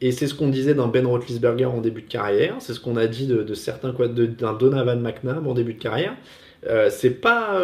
[0.00, 2.56] Et c'est ce qu'on disait d'un Ben Roethlisberger en début de carrière.
[2.58, 6.16] C'est ce qu'on a dit de, certains quoi, d'un Donovan McNabb en début de carrière.
[6.66, 7.62] Euh, c'est pas,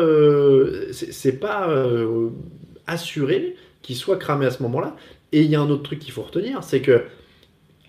[0.92, 1.68] c'est pas
[2.86, 4.96] assuré qu'il soit cramé à ce moment-là.
[5.32, 7.04] Et il y a un autre truc qu'il faut retenir, c'est que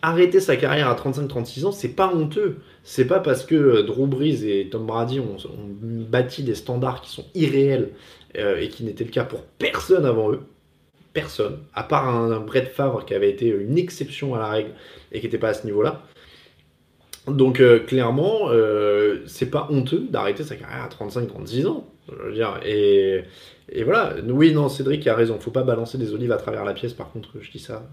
[0.04, 2.58] arrêter sa carrière à 35-36 ans, c'est pas honteux.
[2.84, 5.38] C'est pas parce que Drew Brees et Tom Brady ont,
[5.80, 7.91] bâti des standards qui sont irréels
[8.38, 10.41] euh, et qui n'étaient le cas pour personne avant eux.
[11.14, 14.72] Personne, à part un, Brett Favre qui avait été une exception à la règle
[15.12, 16.02] et qui n'était pas à ce niveau-là.
[17.28, 21.88] Donc euh, clairement, euh, c'est pas honteux d'arrêter sa carrière à 35-36 ans.
[22.10, 23.24] Je veux dire, et,
[23.70, 24.16] et, voilà.
[24.28, 25.39] Oui, non, Cédric a raison.
[25.39, 26.93] Faut pas balancer des olives à travers la pièce.
[26.93, 27.88] Par contre, je dis ça.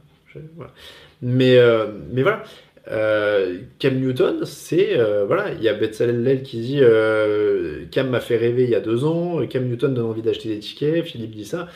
[1.22, 2.42] Mais, euh, mais voilà.
[3.78, 4.96] Cam Newton, c'est
[5.26, 6.80] voilà, il y a Betsalel qui dit
[7.92, 10.58] Cam m'a fait rêver il y a deux ans, Cam Newton donne envie d'acheter des
[10.58, 11.68] tickets, Philippe dit ça.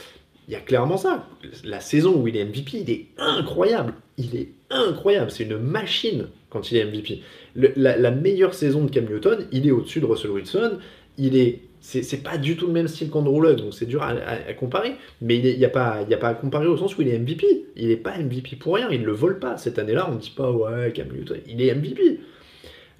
[0.48, 1.26] Il y a clairement ça.
[1.64, 3.94] La saison où il est MVP, il est incroyable.
[4.18, 5.30] Il est incroyable.
[5.30, 7.22] C'est une machine quand il est MVP.
[7.56, 10.78] la, meilleure saison de Cam Newton, il est au-dessus de Russell Wilson.
[11.16, 14.14] Il est, c'est, pas du tout le même style qu'Andrew donc c'est dur à,
[14.54, 14.96] comparer.
[15.20, 17.66] Mais il n'y a, pas, a pas à comparer au sens où il est MVP.
[17.76, 18.88] Il n'est pas MVP pour rien.
[18.90, 19.58] Il ne le vole pas.
[19.58, 21.38] Cette année-là, on ne dit pas ouais Cam Newton.
[21.46, 22.20] Il est MVP.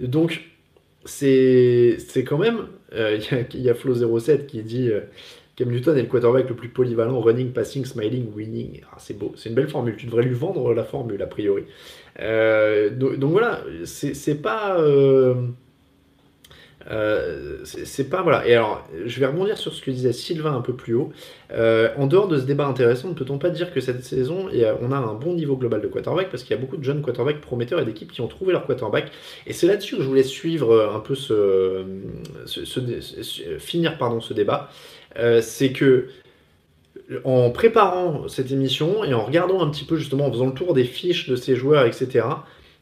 [0.01, 0.43] Donc
[1.07, 2.67] c'est, quand même.
[2.93, 3.19] Euh,
[3.55, 4.91] il y, a, Flo07 qui dit.
[4.91, 5.01] Euh,
[5.57, 8.83] Cam Newton est le quarterback le plus polyvalent, running, passing, smiling, winning.
[8.93, 9.97] Ah, c'est beau, c'est une belle formule.
[9.97, 11.63] Tu devrais lui vendre la formule, a priori.
[12.21, 14.77] Euh, donc, voilà, c'est pas.
[16.91, 18.47] Euh, euh, c'est pas voilà.
[18.47, 21.13] Et alors, je vais rebondir sur ce que disait Sylvain un peu plus haut.
[21.51, 24.49] en dehors de ce débat intéressant, ne peut-on pas dire que cette saison,
[24.81, 27.03] on a un bon niveau global de quarterback parce qu'il y a beaucoup de jeunes
[27.03, 29.11] quarterbacks prometteurs et d'équipes qui ont trouvé leur quarterback.
[29.47, 31.85] Et c'est là-dessus que je voulais suivre un peu ce,
[33.59, 34.71] finir pardon ce débat.
[35.41, 36.09] c'est que
[37.25, 40.75] en préparant cette émission et en regardant un petit peu justement, en faisant le tour
[40.75, 42.27] des fiches de ces joueurs, etc.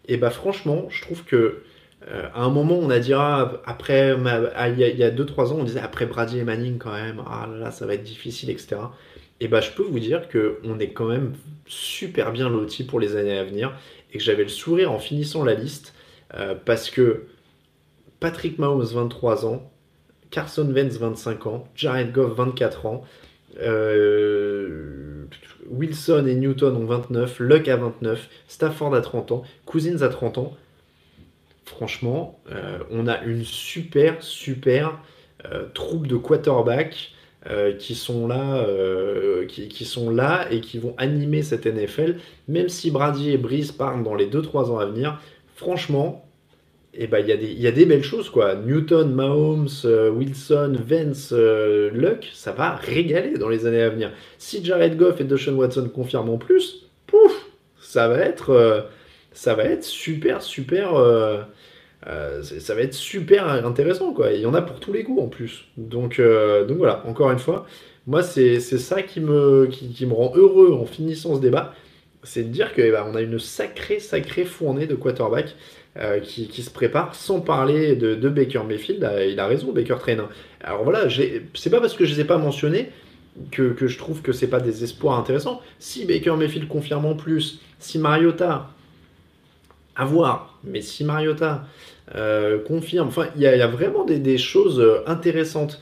[0.08, 1.62] Et bah franchement, je trouve que
[2.08, 4.16] euh, à un moment, on a dit ah, après,
[4.54, 7.48] ah, il y a 2-3 ans, on disait après Brady et Manning quand même, ah
[7.58, 8.76] là, ça va être difficile, etc.
[9.40, 11.32] Et bah je peux vous dire que on est quand même
[11.66, 13.72] super bien loti pour les années à venir
[14.12, 15.94] et que j'avais le sourire en finissant la liste
[16.34, 17.24] euh, parce que
[18.20, 19.70] Patrick Mahomes 23 ans,
[20.30, 23.04] Carson Wentz 25 ans, Jared Goff 24 ans,
[23.60, 25.24] euh,
[25.68, 30.38] Wilson et Newton ont 29, Luck a 29, Stafford a 30 ans, Cousins a 30
[30.38, 30.56] ans.
[31.64, 34.98] Franchement, euh, on a une super, super
[35.44, 37.12] euh, troupe de quarterbacks
[37.80, 38.64] qui sont là,
[39.48, 42.18] qui, sont là et qui vont animer cette NFL.
[42.46, 45.20] Même si Brady et Breeze partent dans les 2-3 ans à venir,
[45.56, 46.24] franchement,
[46.94, 48.54] et bah il y, y, a des belles choses quoi.
[48.54, 54.12] Newton, Mahomes, euh, Wilson, Vance, euh, Luck, ça va régaler dans les années à venir.
[54.38, 57.46] Si Jared Goff et Deshaun Watson confirment en plus, pouf,
[57.80, 58.82] ça va être, euh,
[59.34, 60.92] ça va être super, super,
[62.02, 64.32] ça va être super intéressant quoi.
[64.32, 65.64] Il y en a pour tous les goûts en plus.
[65.76, 67.66] Donc, donc voilà, encore une fois,
[68.06, 71.74] moi c'est ça qui me, qui, qui, me rend heureux en finissant ce débat,
[72.22, 75.54] c'est de dire que eh ben, a une sacrée, sacrée fournée de quarterbacks.
[75.98, 79.04] Euh, qui, se prépare, sans parler de, Baker Mayfield.
[79.04, 80.22] Euh, il a raison, Baker traîne.
[80.62, 82.88] Alors voilà, c'est pas parce que je les ai pas mentionnés
[83.50, 85.60] que, je trouve que c'est pas des espoirs intéressants.
[85.78, 88.70] Si Baker Mayfield confirme en plus, si Mariota,
[90.04, 91.64] voir, mais si Mariota
[92.14, 95.80] euh, confirme, enfin, il y, a vraiment des, choses intéressantes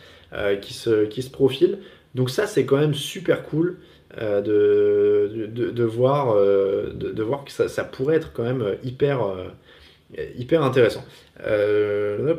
[0.61, 1.79] qui, se, qui se profilent.
[2.15, 3.79] Donc ça, c'est quand même super cool.
[4.17, 9.21] de, de, voir, de, voir que ça, ça, pourrait être quand même hyper,
[10.37, 11.05] hyper intéressant.
[11.47, 12.35] Euh,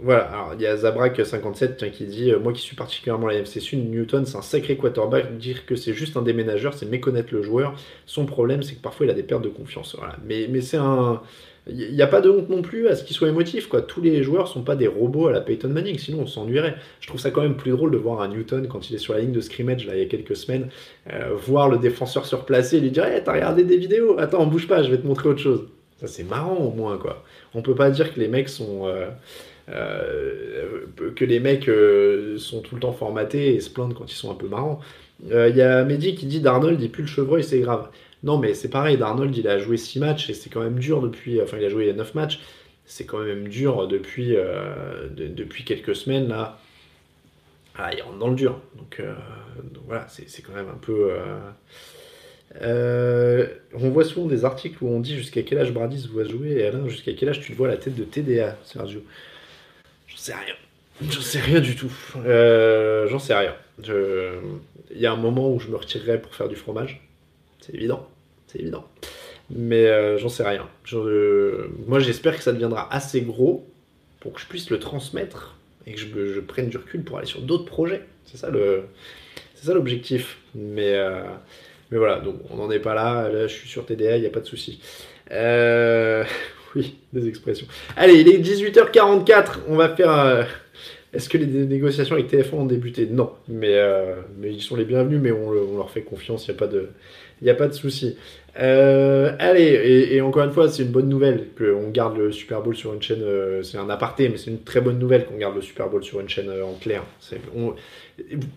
[0.00, 3.60] voilà, alors il y a Zabrak57 qui dit euh, Moi qui suis particulièrement la NFC
[3.60, 5.36] Sud, Newton c'est un sacré quarterback.
[5.36, 7.74] Dire que c'est juste un déménageur, c'est méconnaître le joueur.
[8.06, 9.94] Son problème, c'est que parfois il a des pertes de confiance.
[9.98, 10.16] Voilà.
[10.24, 11.20] Mais, mais c'est un.
[11.68, 13.68] Il n'y a pas de honte non plus à ce qu'il soit émotif.
[13.68, 13.82] Quoi.
[13.82, 16.74] Tous les joueurs sont pas des robots à la Peyton Manning, sinon on s'ennuierait.
[17.00, 19.14] Je trouve ça quand même plus drôle de voir un Newton quand il est sur
[19.14, 20.70] la ligne de scrimmage là, il y a quelques semaines,
[21.12, 24.18] euh, voir le défenseur surplacé et lui dire hey, T'as regardé des vidéos?
[24.18, 25.68] Attends, bouge pas, je vais te montrer autre chose.
[26.06, 27.24] C'est marrant au moins, quoi.
[27.54, 28.86] On peut pas dire que les mecs sont.
[28.86, 29.08] Euh,
[29.68, 34.16] euh, que les mecs euh, sont tout le temps formatés et se plaindre quand ils
[34.16, 34.80] sont un peu marrants.
[35.24, 37.88] Il y a Mehdi qui dit Darnold, il pue le chevreuil, c'est grave.
[38.24, 41.00] Non, mais c'est pareil, Darnold, il a joué 6 matchs et c'est quand même dur
[41.00, 41.40] depuis.
[41.40, 42.40] Enfin, il a joué 9 matchs.
[42.86, 44.36] C'est quand même dur depuis,
[45.16, 46.58] depuis quelques semaines, là.
[47.76, 48.60] Ah, il rentre dans le dur.
[48.76, 49.00] Donc,
[49.72, 51.12] donc voilà, c'est quand même un peu.
[52.60, 56.24] Euh, on voit souvent des articles où on dit jusqu'à quel âge Brady se voit
[56.24, 59.02] jouer et Alain, jusqu'à quel âge tu vois la tête de TDA, Sergio?
[60.06, 60.54] J'en sais rien.
[61.10, 61.92] J'en sais rien du tout.
[62.16, 63.54] Euh, j'en sais rien.
[63.84, 67.00] Il y a un moment où je me retirerai pour faire du fromage.
[67.60, 68.08] C'est évident.
[68.46, 68.86] C'est évident.
[69.50, 70.68] Mais euh, j'en sais rien.
[71.86, 73.66] moi, j'espère que ça deviendra assez gros
[74.20, 77.40] pour que je puisse le transmettre et que je, prenne du recul pour aller sur
[77.40, 78.02] d'autres projets.
[78.26, 78.84] C'est ça le,
[79.54, 80.38] c'est ça l'objectif.
[80.54, 80.94] Mais
[81.92, 83.28] Mais voilà, donc on n'en est pas là.
[83.28, 84.80] Là, je suis sur TDA, il n'y a pas de souci.
[85.30, 86.24] Euh,
[86.74, 87.66] oui, des expressions.
[87.96, 89.58] Allez, il est 18h44.
[89.68, 90.10] On va faire.
[90.10, 90.42] euh,
[91.12, 93.06] Est-ce que les négociations avec TF1 ont débuté?
[93.06, 96.46] Non, mais, euh, mais ils sont les bienvenus, mais on, le- on leur fait confiance,
[96.48, 96.88] il n'y a pas de,
[97.42, 98.16] y a pas de souci.
[98.60, 102.76] Euh, allez, et, encore une fois, c'est une bonne nouvelle qu'on garde le Super Bowl
[102.76, 103.22] sur une chaîne.
[103.22, 106.04] euh, c'est un aparté, mais c'est une très bonne nouvelle qu'on garde le Super Bowl
[106.04, 107.02] sur une chaîne euh, en clair.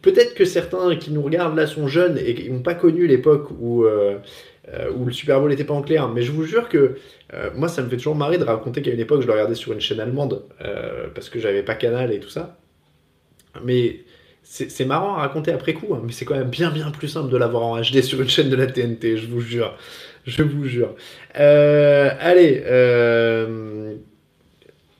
[0.01, 3.85] Peut-être que certains qui nous regardent là sont jeunes et n'ont pas connu l'époque où,
[3.85, 6.97] où le Super Bowl n'était pas en clair, mais je vous jure que
[7.55, 9.71] moi, ça me fait toujours marrer de raconter qu'à une époque, je le regardais sur
[9.71, 10.43] une chaîne allemande
[11.15, 12.57] parce que j'avais pas Canal et tout ça.
[13.63, 14.01] Mais
[14.47, 17.37] c'est marrant à raconter après coup, hein, mais c'est quand même bien plus simple de
[17.37, 19.75] l'avoir en HD sur une chaîne de la TNT, je vous jure.
[20.25, 20.95] Je vous jure.
[21.39, 22.63] Euh, allez.
[22.65, 23.95] euh,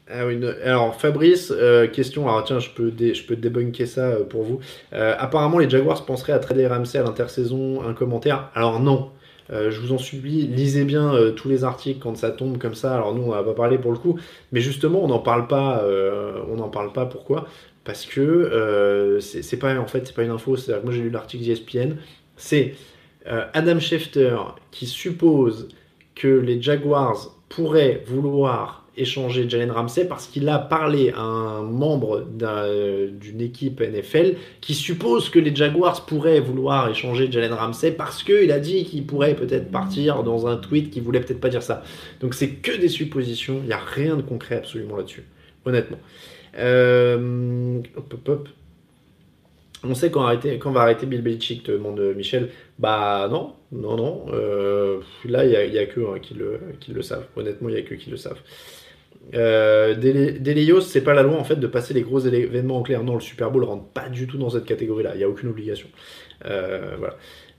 [0.08, 0.22] ah
[0.64, 4.60] alors Fabrice, euh, question, alors tiens, je peux, débunker ça pour vous.
[4.92, 8.52] Apparemment, les Jaguars penseraient à trader Ramsey à l'intersaison, un commentaire.
[8.54, 9.10] Alors non,
[9.50, 12.94] je vous en supplie, lisez bien tous les articles quand ça tombe comme ça.
[12.94, 14.20] Alors nous, on va pas parler pour le coup,
[14.52, 15.84] mais justement, on n'en parle pas.
[16.52, 17.08] on n'en parle pas.
[17.08, 17.48] Pourquoi?
[17.86, 20.58] Parce que euh, c'est pas en fait, c'est pas une info.
[20.58, 21.94] C'est-à-dire que moi j'ai lu l'article d'ESPN.
[22.36, 22.74] C'est
[23.28, 24.36] euh, Adam Schefter
[24.72, 25.70] qui suppose
[26.16, 32.22] que les Jaguars pourraient vouloir échanger Jalen Ramsey parce qu'il a parlé à un membre
[32.22, 38.24] d'un- d'une équipe NFL qui suppose que les Jaguars pourraient vouloir échanger Jalen Ramsey parce
[38.24, 41.62] qu'il a dit qu'il pourrait peut-être partir dans un tweet qui voulait peut-être pas dire
[41.62, 41.84] ça.
[42.22, 45.26] Donc c'est que des suppositions, il n'y a rien de concret absolument là-dessus,
[45.66, 46.00] honnêtement.
[46.58, 47.82] Euh.
[49.88, 50.28] On sait quand,
[50.60, 52.50] quand va arrêter Bill Belichick, te demande Michel.
[52.80, 54.26] Bah non, non, non.
[54.34, 57.26] Euh, là, il n'y a, y a que hein, qui, le, savent.
[57.36, 58.40] Honnêtement, il n'y a que qui le savent.
[59.34, 63.04] Euh, Delios, c'est pas la loi en fait de passer les gros événements en clair.
[63.04, 65.12] Non, le Super Bowl rentre pas du tout dans cette catégorie-là.
[65.16, 65.88] Il n'y a aucune obligation.
[66.46, 67.16] Euh, voilà.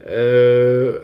[0.08, 1.00] Euh.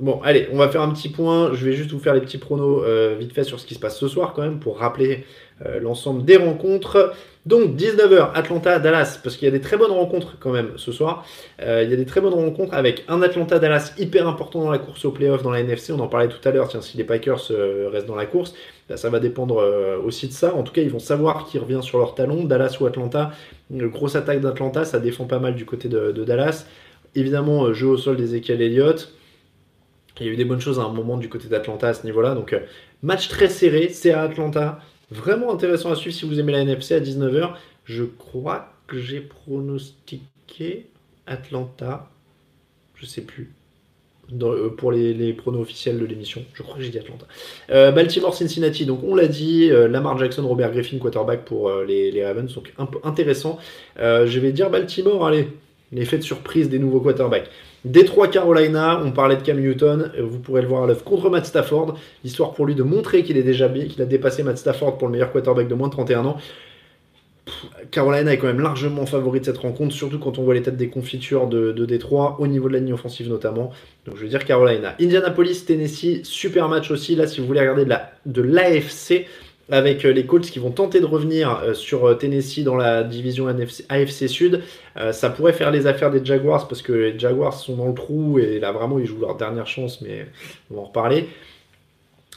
[0.00, 1.54] Bon, allez, on va faire un petit point.
[1.54, 3.80] Je vais juste vous faire les petits pronos euh, vite fait sur ce qui se
[3.80, 5.24] passe ce soir quand même pour rappeler
[5.64, 7.14] euh, l'ensemble des rencontres.
[7.46, 10.92] Donc 19h, Atlanta, Dallas, parce qu'il y a des très bonnes rencontres quand même ce
[10.92, 11.24] soir.
[11.62, 14.78] Euh, il y a des très bonnes rencontres avec un Atlanta-Dallas hyper important dans la
[14.78, 15.92] course au playoff dans la NFC.
[15.92, 16.68] On en parlait tout à l'heure.
[16.68, 18.52] Tiens, si les Packers euh, restent dans la course,
[18.90, 19.64] bah, ça va dépendre
[20.04, 20.54] aussi de ça.
[20.54, 23.30] En tout cas, ils vont savoir qui revient sur leur talon, Dallas ou Atlanta.
[23.70, 26.66] Une grosse attaque d'Atlanta, ça défend pas mal du côté de, de Dallas.
[27.14, 29.10] Évidemment, jeu au sol d'Ezekiel Elliott.
[30.20, 32.04] Il y a eu des bonnes choses à un moment du côté d'Atlanta à ce
[32.04, 32.34] niveau-là.
[32.34, 32.54] Donc,
[33.02, 34.80] match très serré, c'est à Atlanta.
[35.10, 37.52] Vraiment intéressant à suivre si vous aimez la NFC à 19h.
[37.84, 40.86] Je crois que j'ai pronostiqué
[41.26, 42.10] Atlanta.
[42.94, 43.52] Je sais plus.
[44.42, 46.44] Euh, pour les, pronos officiels de l'émission.
[46.54, 47.26] Je crois que j'ai dit Atlanta.
[47.70, 48.84] Euh, Baltimore, Cincinnati.
[48.84, 49.68] Donc on l'a dit.
[49.70, 52.52] euh, Lamar Jackson, Robert Griffin, quarterback pour les, les Ravens.
[52.52, 53.58] Donc un peu intéressant.
[53.98, 55.26] Je vais dire Baltimore.
[55.26, 55.48] Allez,
[55.92, 57.48] l'effet de surprise des nouveaux quarterbacks.
[57.86, 59.00] Détroit, Carolina.
[59.04, 60.10] On parlait de Cam Newton.
[60.20, 61.96] Vous pourrez le voir à l'œuvre contre Matt Stafford.
[62.24, 65.12] Histoire pour lui de montrer qu'il est déjà qu'il a dépassé Matt Stafford pour le
[65.12, 66.36] meilleur quarterback de moins de 31 ans.
[67.92, 70.76] Carolina est quand même largement favori de cette rencontre, surtout quand on voit les têtes
[70.76, 73.70] des confitures de, de Détroit, au niveau de la ligne offensive notamment.
[74.04, 74.96] Donc je veux dire Carolina.
[75.00, 77.14] Indianapolis, Tennessee, super match aussi.
[77.14, 79.26] Là, si vous voulez regarder de la de l'AFC
[79.70, 83.02] avec euh, les Colts qui vont tenter de revenir euh, sur euh, Tennessee dans la
[83.02, 84.62] division AFC Sud,
[85.12, 88.38] ça pourrait faire les affaires des Jaguars parce que les Jaguars sont dans le trou
[88.38, 90.26] et là vraiment ils jouent leur dernière chance, mais
[90.70, 91.26] on va en reparler.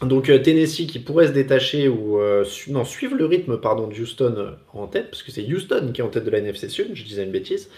[0.02, 4.54] Donc Tennessee qui pourrait se détacher ou euh, su- suivre le rythme pardon de Houston
[4.74, 7.04] en tête parce que c'est Houston qui est en tête de la NFC Sud, je
[7.04, 7.70] disais une bêtise.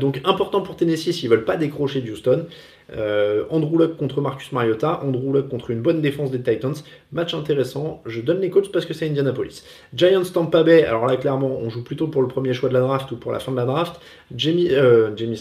[0.00, 2.46] Donc important pour Tennessee s'ils veulent pas décrocher de Houston.
[2.94, 6.74] Euh, Andrew Luck contre Marcus Mariota, Andrew Luck contre une bonne défense des Titans.
[7.12, 8.02] Match intéressant.
[8.06, 9.64] Je donne les coachs parce que c'est Indianapolis.
[9.94, 10.84] Giants Tampa Bay.
[10.84, 13.32] Alors là clairement on joue plutôt pour le premier choix de la draft ou pour
[13.32, 14.00] la fin de la draft.
[14.34, 15.40] Jamie euh, Jamie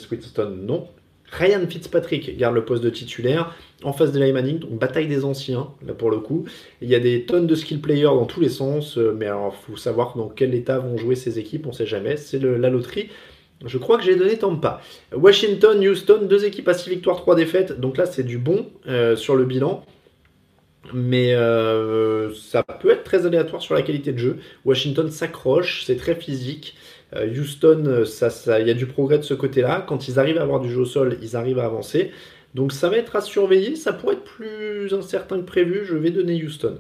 [0.58, 0.88] non.
[1.32, 5.70] Ryan Fitzpatrick garde le poste de titulaire en face de Manning, donc bataille des anciens,
[5.86, 6.46] là pour le coup.
[6.82, 9.56] Il y a des tonnes de skill players dans tous les sens, euh, mais alors
[9.60, 12.70] il faut savoir dans quel état vont jouer ces équipes, on sait jamais, c'est la
[12.70, 13.10] loterie.
[13.66, 14.82] Je crois que j'ai donné Tampa.
[15.16, 19.16] Washington, Houston, deux équipes à 6 victoires, 3 défaites, donc là c'est du bon euh,
[19.16, 19.86] sur le bilan.
[20.94, 24.38] Mais euh, ça peut être très aléatoire sur la qualité de jeu.
[24.66, 26.76] Washington s'accroche, c'est très physique.
[27.16, 29.84] Euh, Houston, euh, ça, ça- il y a du progrès de ce côté-là.
[29.88, 32.12] Quand ils arrivent à avoir du jeu au sol, ils arrivent à avancer.
[32.54, 33.76] Donc ça va être à surveiller.
[33.76, 35.86] Ça pourrait être plus incertain que prévu.
[35.86, 36.78] Je vais donner Houston.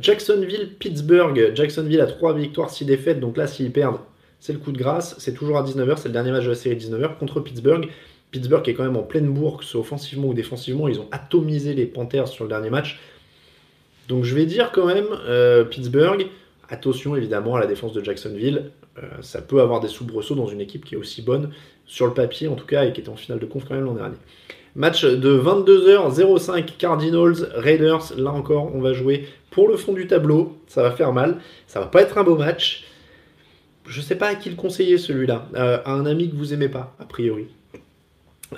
[0.00, 1.52] Jacksonville, Pittsburgh.
[1.54, 3.18] Jacksonville a 3 victoires, 6 défaites.
[3.18, 3.98] Donc là, s'ils perdent,
[4.40, 5.16] c'est le coup de grâce.
[5.18, 5.96] C'est toujours à 19h.
[5.96, 7.88] C'est le dernier match de la série 19h contre Pittsburgh.
[8.30, 10.88] Pittsburgh est quand même en pleine bourre, que offensivement ou défensivement.
[10.88, 13.00] Ils ont atomisé les Panthers sur le dernier match.
[14.08, 16.26] Donc je vais dire quand même euh, Pittsburgh.
[16.68, 18.70] Attention évidemment à la défense de Jacksonville.
[18.98, 21.50] Euh, ça peut avoir des soubresauts dans une équipe qui est aussi bonne
[21.86, 23.84] sur le papier en tout cas et qui était en finale de conf quand même
[23.84, 24.16] l'an dernier.
[24.74, 28.12] Match de 22h05 Cardinals Raiders.
[28.16, 30.56] Là encore, on va jouer pour le fond du tableau.
[30.66, 31.38] Ça va faire mal.
[31.66, 32.84] Ça va pas être un beau match.
[33.88, 35.48] Je sais pas à qui le conseiller celui-là.
[35.54, 37.46] Euh, à un ami que vous aimez pas, a priori.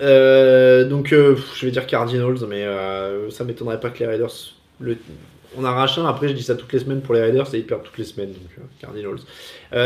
[0.01, 2.66] Euh, donc, euh, je vais dire Cardinals, mais
[3.31, 4.55] ça m'étonnerait pas que les Raiders.
[5.57, 7.66] On arrache un, après je dis ça toutes les semaines pour les Raiders et ils
[7.66, 9.18] perdent toutes les semaines, donc Cardinals.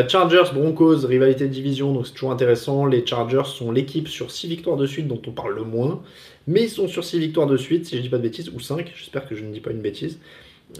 [0.09, 2.85] Chargers, Broncos, rivalité de division, donc c'est toujours intéressant.
[2.85, 6.03] Les Chargers sont l'équipe sur 6 victoires de suite dont on parle le moins,
[6.47, 8.61] mais ils sont sur 6 victoires de suite, si je dis pas de bêtises, ou
[8.61, 10.19] 5, j'espère que je ne dis pas une bêtise.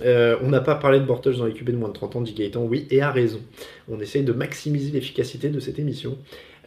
[0.03, 2.21] Euh, on n'a pas parlé de Bortles dans les QB de moins de 30 ans,
[2.21, 3.41] dit Gaëtan, oui, et a raison.
[3.89, 6.19] On essaye de maximiser l'efficacité de cette émission.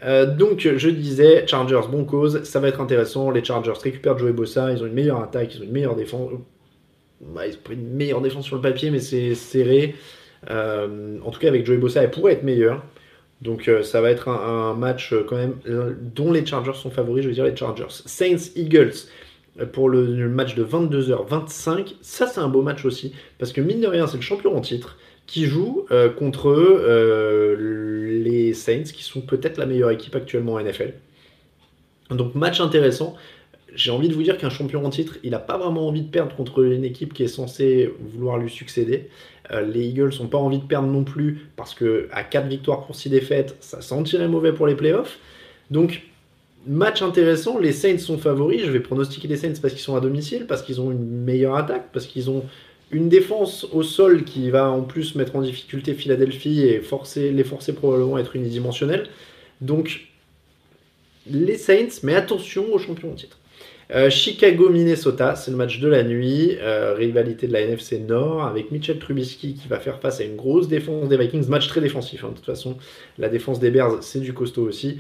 [0.05, 3.31] Euh, donc, je disais, Chargers, bon cause, ça va être intéressant.
[3.31, 6.31] Les Chargers récupèrent Joey Bossa, ils ont une meilleure attaque, ils ont une meilleure défense.
[7.21, 9.95] Bah, ils ont une meilleure défense sur le papier, mais c'est serré.
[10.49, 12.83] Euh, en tout cas, avec Joey Bossa, elle pourrait être meilleure.
[13.41, 15.53] Donc, ça va être un, un, match quand même
[16.15, 17.85] dont les Chargers sont favoris, je veux dire les Chargers.
[17.89, 18.93] Saints, Eagles
[19.65, 21.95] pour le, match de 22h25.
[22.01, 24.61] Ça, c'est un beau match aussi, parce que mine de rien, c'est le champion en
[24.61, 27.55] titre qui joue euh, contre euh,
[28.23, 30.93] les Saints, qui sont peut-être la meilleure équipe actuellement en NFL.
[32.09, 33.15] Donc, match intéressant.
[33.75, 36.09] J'ai envie de vous dire qu'un champion en titre, il n'a pas vraiment envie de
[36.09, 39.09] perdre contre une équipe qui est censée vouloir lui succéder.
[39.51, 42.85] Euh, les Eagles n'ont pas envie de perdre non plus, parce que à 4 victoires
[42.85, 45.19] pour 6 défaites, ça sentirait mauvais pour les playoffs.
[45.69, 46.03] Donc,
[46.67, 48.63] match intéressant, les Saints sont favoris.
[48.65, 51.55] Je vais pronostiquer les Saints parce qu'ils sont à domicile, parce qu'ils ont une meilleure
[51.55, 52.43] attaque, parce qu'ils ont
[52.91, 57.43] une défense au sol qui va en plus mettre en difficulté Philadelphie et forcer, les
[57.43, 59.07] forcer probablement à être unidimensionnels.
[59.61, 60.07] Donc,
[61.29, 63.37] les Saints, mais attention aux champions au titre.
[63.89, 68.69] Euh, Chicago-Minnesota, c'est le match de la nuit, euh, rivalité de la NFC Nord avec
[68.69, 72.25] Mitchell Trubisky qui va faire face à une grosse défense des Vikings, match très défensif
[72.25, 72.75] hein, de toute façon,
[73.17, 74.99] la défense des Bears c'est du costaud aussi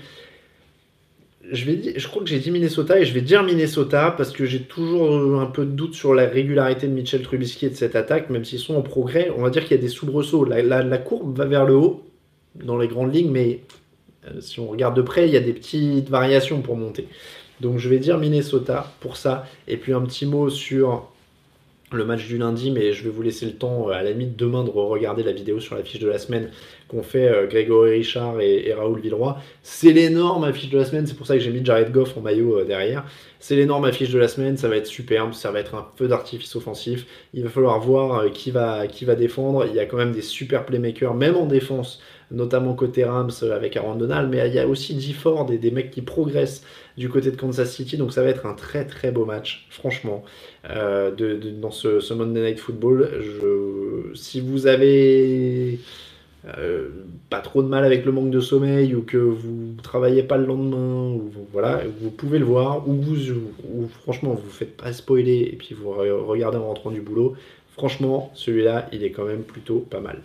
[1.51, 5.39] je, crois que j'ai dit Minnesota et je vais dire Minnesota parce que j'ai toujours
[5.39, 8.43] un peu de doute sur la régularité de Mitchell Trubisky et de cette attaque, même
[8.43, 9.31] s'ils sont en progrès.
[9.37, 10.45] On va dire qu'il y a des soubresauts.
[10.45, 12.03] La, la, courbe va vers le haut
[12.55, 13.61] dans les grandes lignes, mais
[14.27, 17.07] euh, si on regarde de près, il y a des petites variations pour monter.
[17.61, 19.45] Donc je vais dire Minnesota pour ça.
[19.67, 21.09] Et puis un petit mot sur
[21.93, 24.35] le match du lundi, mais je vais vous laisser le temps euh, à la limite
[24.35, 26.49] demain de regarder la vidéo sur la fiche de la semaine
[26.89, 29.37] qu'ont fait euh, Grégory Richard et, Raoul Villeroy.
[29.63, 32.21] C'est l'énorme affiche de la semaine, c'est pour ça que j'ai mis Jared Goff en
[32.21, 33.05] maillot euh, derrière.
[33.39, 36.09] C'est l'énorme affiche de la semaine, ça va être superbe, ça va être un feu
[36.09, 37.05] d'artifice offensif.
[37.33, 39.65] Il va falloir voir qui va, qui va défendre.
[39.65, 43.77] Il y a quand même des super playmakers, même en défense, notamment côté Rams avec
[43.77, 45.13] Aaron Donald, mais il y a aussi D.
[45.13, 46.63] Ford et des mecs qui progressent
[46.97, 47.97] du côté de Kansas City.
[47.97, 50.23] Donc ça va être un très très beau match, franchement,
[50.69, 51.11] euh,
[51.59, 53.09] dans ce, Monday Night Football.
[54.15, 55.79] si vous avez
[56.57, 56.89] euh,
[57.29, 60.45] pas trop de mal avec le manque de sommeil ou que vous travaillez pas le
[60.45, 65.55] lendemain, ou voilà, vous pouvez le voir, ou vous, franchement vous faites pas spoiler et
[65.55, 67.35] puis vous regardez en rentrant du boulot.
[67.71, 70.21] Franchement, celui-là, il est quand même plutôt pas mal.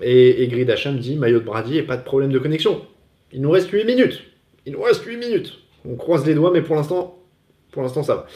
[0.00, 2.82] Et, et Grid me dit maillot de Brady et pas de problème de connexion.
[3.32, 4.22] Il nous reste 8 minutes.
[4.66, 5.58] Il nous reste 8 minutes.
[5.88, 7.18] On croise les doigts, mais pour l'instant,
[7.70, 8.26] pour l'instant, ça va.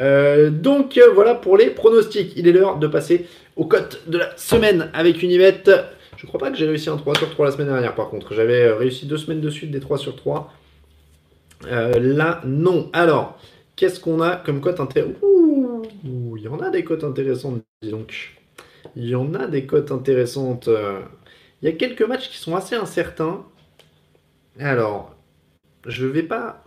[0.00, 2.32] Euh, donc euh, voilà pour les pronostics.
[2.36, 3.26] Il est l'heure de passer
[3.56, 5.70] aux cotes de la semaine avec une Yvette.
[6.16, 8.34] Je crois pas que j'ai réussi un 3 sur 3 la semaine dernière par contre.
[8.34, 10.52] J'avais euh, réussi deux semaines de suite des 3 sur 3.
[11.70, 12.90] là, non.
[12.92, 13.38] Alors,
[13.76, 15.16] qu'est-ce qu'on a comme cote intéressante
[16.36, 18.36] il y en a des cotes intéressantes, dis donc.
[18.96, 20.68] Il y en a des cotes intéressantes.
[21.62, 23.46] Il y a quelques matchs qui sont assez incertains.
[24.58, 25.14] Alors,
[25.86, 26.63] je vais pas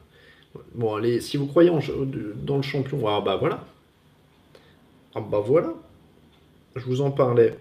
[0.76, 1.72] Bon, allez, si vous croyez
[2.36, 3.66] dans le champion, ah bah voilà.
[5.16, 5.74] Ah bah voilà.
[6.76, 7.58] Je vous en parlais.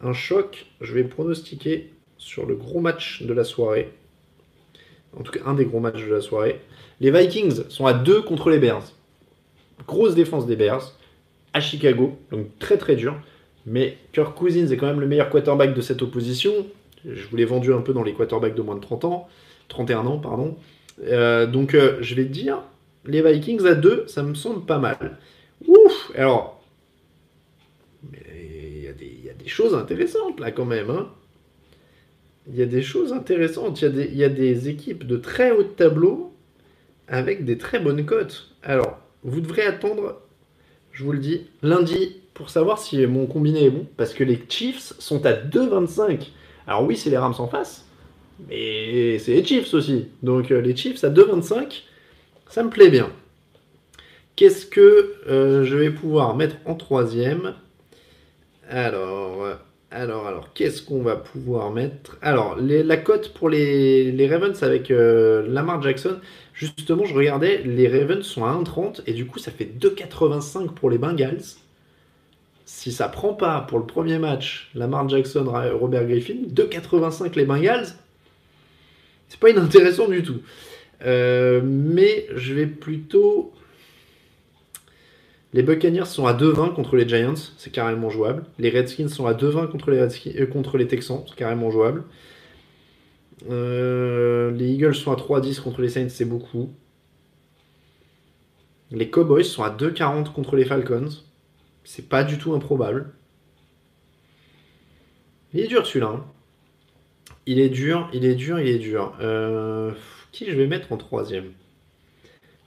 [0.00, 3.92] Un choc, je vais pronostiquer sur le gros match de la soirée.
[5.18, 6.60] En tout cas, un des gros matchs de la soirée.
[7.00, 8.84] Les Vikings sont à 2 contre les Bears.
[9.86, 10.92] Grosse défense des Bears
[11.52, 13.16] à Chicago, donc très très dur.
[13.66, 16.52] Mais Kirk Cousins est quand même le meilleur quarterback de cette opposition.
[17.04, 19.28] Je vous l'ai vendu un peu dans les quarterbacks de moins de 30 ans,
[19.68, 20.56] 31 ans, pardon.
[21.02, 22.62] Euh, donc, euh, je vais dire,
[23.04, 25.18] les Vikings à 2, ça me semble pas mal.
[25.66, 26.62] Ouf Alors,
[28.12, 30.90] il y, a des choses intéressantes là quand même.
[30.90, 31.08] Hein.
[32.48, 33.80] Il y a des choses intéressantes.
[33.82, 36.32] Il y, a des équipes de très haut tableau
[37.08, 38.50] avec des très bonnes cotes.
[38.62, 40.20] Alors, vous devrez attendre,
[40.92, 43.86] je vous le dis, lundi pour savoir si mon combiné est bon.
[43.96, 46.30] Parce que les Chiefs sont à 2,25.
[46.66, 47.83] Alors oui, c'est les Rams en face.
[48.48, 50.08] Mais c'est les Chiefs aussi.
[50.22, 51.82] Donc euh, les Chiefs à 2,25,
[52.48, 53.10] ça me plaît bien.
[54.36, 57.54] Qu'est-ce que euh, je vais pouvoir mettre en troisième?
[58.68, 59.46] Alors,
[59.94, 62.18] alors, alors, qu'est-ce qu'on va pouvoir mettre?
[62.20, 66.18] Alors, la cote pour les, Ravens avec euh, Lamar Jackson,
[66.52, 70.90] justement, je regardais, les Ravens sont à 1,30 et du coup, ça fait 2,85 pour
[70.90, 71.44] les Bengals.
[72.64, 75.44] Si ça prend pas pour le premier match, Lamar Jackson,
[75.78, 77.86] Robert Griffin, 2,85 les Bengals,
[79.28, 80.40] c'est pas inintéressant du tout.
[81.04, 83.52] Euh, mais je vais plutôt
[85.54, 88.44] les Buccaneers sont à 2-20 contre les Giants, c'est carrément jouable.
[88.58, 92.02] Les Redskins sont à 2-20 contre, les euh, contre les Texans, c'est carrément jouable.
[93.48, 96.74] Euh, les Eagles sont à 3-10 contre les Saints, c'est beaucoup.
[98.90, 101.10] Les Cowboys sont à 2-40 contre les Falcons,
[101.84, 103.12] c'est pas du tout improbable.
[105.52, 106.14] Il est dur celui-là.
[106.16, 106.24] Hein.
[107.46, 109.14] Il est dur, il est dur, il est dur.
[109.20, 109.92] Euh,
[110.32, 111.52] qui je vais mettre en troisième?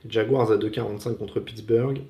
[0.07, 2.01] Jaguars à 2,45 contre Pittsburgh.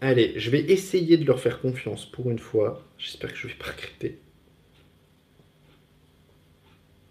[0.00, 2.82] Allez, je vais essayer de leur faire confiance pour une fois.
[2.98, 4.18] J'espère que je vais pas regretter.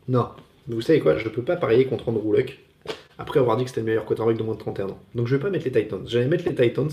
[0.07, 0.29] Non,
[0.67, 2.59] vous savez quoi, je ne peux pas parier contre Andrew Luck
[3.17, 4.99] après avoir dit que c'était le meilleur quarterback de moins de 31 ans.
[5.15, 6.03] Donc je vais pas mettre les Titans.
[6.05, 6.89] J'allais mettre les Titans,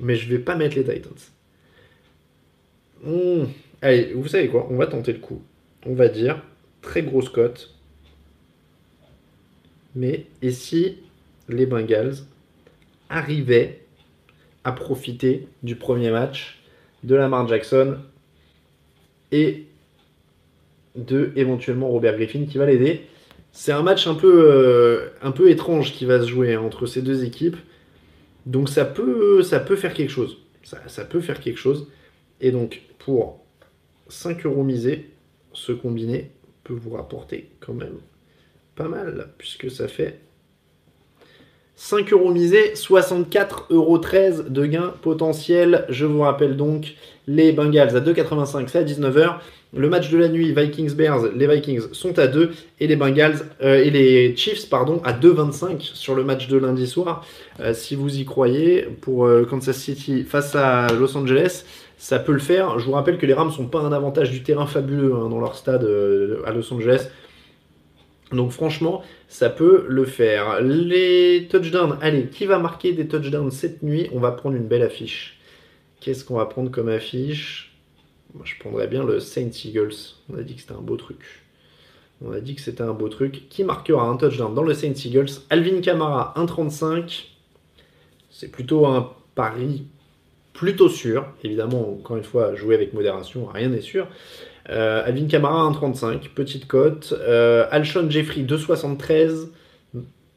[0.00, 1.12] mais je vais pas mettre les Titans.
[3.02, 3.44] Hmm.
[3.82, 5.42] Allez, vous savez quoi, on va tenter le coup.
[5.86, 6.42] On va dire
[6.82, 7.74] très grosse cote.
[9.94, 10.98] Mais et si
[11.48, 12.16] les Bengals
[13.08, 13.86] arrivaient
[14.64, 16.60] à profiter du premier match
[17.04, 17.98] de Lamar Jackson
[19.30, 19.66] et
[20.96, 23.02] de éventuellement Robert Griffin qui va l'aider.
[23.52, 27.56] C'est un match un peu, euh, étrange qui va se jouer entre ces deux équipes.
[28.44, 30.38] Donc ça peut, ça peut faire quelque chose.
[30.62, 31.88] Ça, ça peut faire quelque chose.
[32.40, 33.44] Et donc pour
[34.08, 35.10] 5 euros misés,
[35.56, 36.30] ce combiné
[36.64, 37.98] peut vous rapporter quand même
[38.74, 40.20] pas mal, puisque ça fait
[41.76, 45.84] 5 euros misés, 64,13 euros de gain potentiel.
[45.88, 46.94] Je vous rappelle donc
[47.26, 49.36] les Bengals à 2,85, c'est à 19h.
[49.74, 52.50] Le match de la nuit, Vikings-Bears, les Vikings sont à 2
[52.80, 56.86] et les Bengals euh, et les Chiefs pardon à 2,25 sur le match de lundi
[56.86, 57.26] soir.
[57.60, 61.64] Euh, si vous y croyez, pour euh, Kansas City face à Los Angeles,
[61.96, 62.78] ça peut le faire.
[62.78, 65.40] Je vous rappelle que les Rams n'ont pas un avantage du terrain fabuleux hein, dans
[65.40, 65.84] leur stade
[66.44, 67.08] à Los Angeles.
[68.32, 70.60] Donc franchement, ça peut le faire.
[70.60, 74.08] Les touchdowns, allez, qui va marquer des touchdowns cette nuit?
[74.12, 75.38] On va prendre une belle affiche.
[76.00, 77.76] Qu'est-ce qu'on va prendre comme affiche?
[78.34, 79.94] Moi, Je prendrais bien le Saints Eagles.
[80.30, 81.44] On a dit que c'était un beau truc.
[82.24, 83.48] On a dit que c'était un beau truc.
[83.48, 85.42] Qui marquera un touchdown dans le Saints Eagles?
[85.50, 87.26] Alvin Kamara, 1,35.
[88.30, 89.86] C'est plutôt un pari
[90.56, 91.26] plutôt sûr.
[91.44, 94.08] Évidemment, encore une fois, jouer avec modération, rien n'est sûr.
[94.70, 97.14] Euh, Alvin Kamara 1,35, petite cote.
[97.20, 99.48] Euh, Alshon Jeffrey 2,73,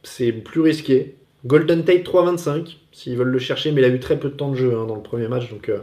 [0.03, 1.15] c'est plus risqué.
[1.45, 4.51] Golden Tate 3,25, s'ils veulent le chercher, mais il a eu très peu de temps
[4.51, 5.79] de jeu hein, dans le premier match, donc euh,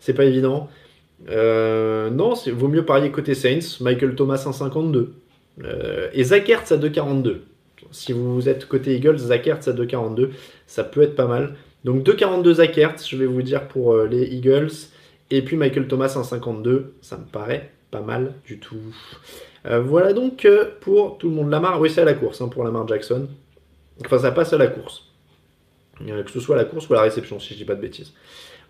[0.00, 0.68] c'est pas évident.
[1.28, 3.78] non, il vaut mieux parier côté Saints.
[3.80, 5.10] Michael Thomas 1,52.
[6.12, 7.36] et Zach Ertz à 2,42.
[7.92, 10.30] Si vous êtes côté Eagles, Zach Ertz à 2,42,
[10.66, 11.54] ça peut être pas mal.
[11.86, 14.72] Donc 2,42 Zach Ertz, je vais vous dire pour les Eagles.
[15.30, 18.76] Et puis Michael Thomas 1,52, ça me paraît pas mal du tout.
[19.66, 21.48] Euh, voilà donc euh, pour tout le monde.
[21.48, 23.28] Lamar, oui, c'est à la course hein, pour Lamar Jackson.
[24.04, 25.04] Enfin, ça passe à la course.
[26.08, 28.12] Euh, que ce soit la course ou la réception, si je dis pas de bêtises.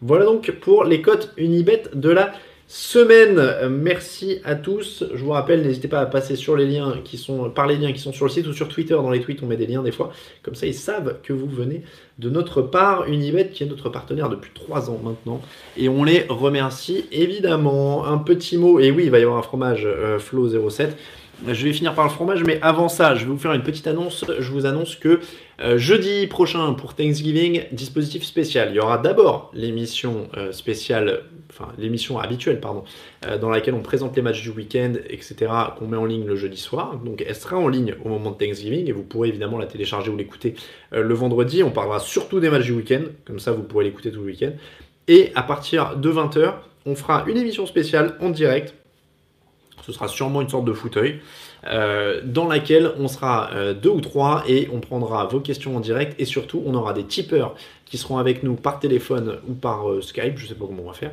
[0.02, 2.32] Voilà donc pour les cotes Unibet de la
[2.66, 3.68] semaine.
[3.70, 5.04] Merci à tous.
[5.14, 7.92] Je vous rappelle, n'hésitez pas à passer sur les liens qui sont, par les liens
[7.92, 8.94] qui sont sur le site ou sur Twitter.
[8.94, 10.12] Dans les tweets, on met des liens des fois.
[10.42, 11.82] Comme ça, ils savent que vous venez
[12.18, 13.06] de notre part.
[13.08, 15.40] Unibet, qui est notre partenaire depuis 3 ans maintenant.
[15.76, 18.06] Et on les remercie évidemment.
[18.06, 18.80] Un petit mot.
[18.80, 20.96] Et oui, il va y avoir un fromage euh, Flow 07.
[21.46, 23.86] Je vais finir par le fromage, mais avant ça, je vais vous faire une petite
[23.86, 24.24] annonce.
[24.38, 25.20] Je vous annonce que
[25.60, 28.68] euh, jeudi prochain, pour Thanksgiving, dispositif spécial.
[28.70, 31.24] Il y aura d'abord l'émission euh, spéciale,
[31.78, 32.84] l'émission habituelle, pardon,
[33.26, 36.36] euh, dans laquelle on présente les matchs du week-end, etc., qu'on met en ligne le
[36.36, 36.96] jeudi soir.
[36.98, 40.10] Donc elle sera en ligne au moment de Thanksgiving et vous pourrez évidemment la télécharger
[40.10, 40.54] ou l'écouter
[40.92, 41.62] le vendredi.
[41.62, 44.52] On parlera surtout des matchs du week-end, comme ça vous pourrez l'écouter tout le week-end.
[45.08, 46.54] Et à partir de 20h,
[46.84, 48.74] on fera une émission spéciale en direct
[49.86, 51.20] ce sera sûrement une sorte de fauteuil.
[51.68, 55.80] Euh, dans laquelle on sera euh, deux ou trois et on prendra vos questions en
[55.80, 57.54] direct et surtout on aura des tipeurs
[57.84, 60.88] qui seront avec nous par téléphone ou par euh, Skype, je sais pas comment on
[60.88, 61.12] va faire.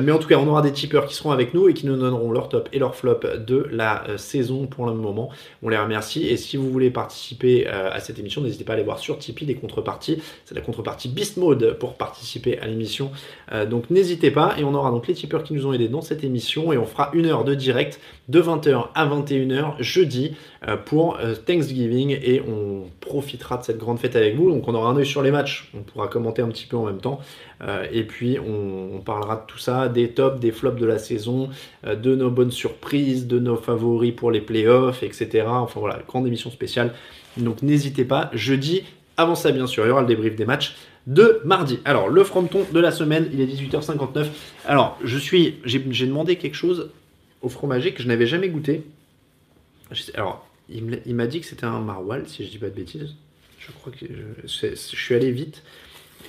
[0.00, 1.96] mais en tout cas, on aura des tipeurs qui seront avec nous et qui nous
[1.96, 5.30] donneront leur top et leur flop de la saison pour le moment.
[5.62, 8.84] On les remercie et si vous voulez participer à cette émission, n'hésitez pas à aller
[8.84, 10.20] voir sur Tipeee des contreparties.
[10.44, 13.12] C'est la contrepartie Beast Mode pour participer à l'émission.
[13.70, 16.24] donc n'hésitez pas et on aura donc les tipeurs qui nous ont aidés dans cette
[16.24, 20.36] émission et on fera une heure de direct de 20h à 21h jeudi
[20.84, 24.50] pour Thanksgiving et on profitera de cette grande fête avec vous.
[24.50, 25.70] Donc on aura un œil sur les matchs.
[25.74, 27.20] On pourra commenter un petit peu en même temps.
[27.62, 31.50] Euh, et puis on, parlera de tout ça, des tops, des flops de la saison,
[31.86, 35.44] euh, de nos bonnes surprises, de nos favoris pour les playoffs, etc.
[35.46, 36.92] Enfin voilà, grande émission spéciale.
[37.36, 38.84] Donc n'hésitez pas, jeudi,
[39.16, 41.80] avant ça bien sûr, il y aura le débrief des matchs de mardi.
[41.84, 44.26] Alors le fronton de la semaine, il est 18h59.
[44.66, 46.90] Alors je suis, j'ai demandé quelque chose
[47.42, 48.82] au fromager que je n'avais jamais goûté.
[50.14, 53.14] Alors il m'a dit que c'était un maroilles, si je dis pas de bêtises.
[53.58, 54.06] Je crois que
[54.44, 55.62] je, suis allé vite.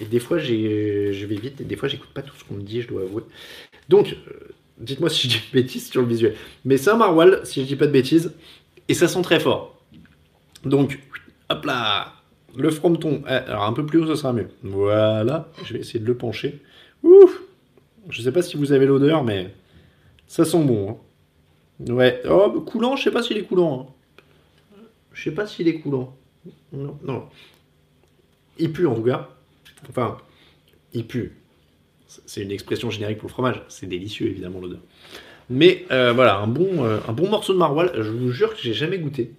[0.02, 2.62] Et des fois, je vais vite, et des fois, j'écoute pas tout ce qu'on me
[2.62, 3.24] dit, je dois avouer.
[3.90, 4.34] Donc, euh,
[4.80, 6.36] dites-moi si je dis de bêtises sur le visuel.
[6.66, 8.34] Mais c'est un maroilles, si je dis pas de bêtises,
[8.88, 9.80] et ça sent très fort.
[10.66, 11.00] Donc,
[11.50, 12.14] hop là,
[12.56, 13.24] le fronton.
[13.28, 14.50] Eh, alors, un peu plus haut, ça sera mieux.
[14.64, 16.60] Voilà, je vais essayer de le pencher.
[17.04, 17.42] Ouf
[18.10, 19.54] Je sais pas si vous avez l'odeur, mais
[20.28, 20.90] ça sent bon.
[20.90, 20.98] Hein.
[21.90, 23.88] Ouais, oh, coulant, je sais pas s'il est coulant.
[23.90, 24.82] Hein.
[25.14, 26.16] Je sais pas s'il est coulant.
[26.72, 27.26] Non, non.
[28.58, 29.30] Il pue en tout cas.
[29.90, 30.18] Enfin,
[30.94, 31.38] il pue.
[32.26, 33.64] C'est une expression générique pour le fromage.
[33.68, 34.80] C'est délicieux évidemment l'odeur.
[35.50, 37.92] Mais euh, voilà, un bon, euh, un bon morceau de maroilles.
[37.96, 39.32] Je vous jure que j'ai jamais goûté.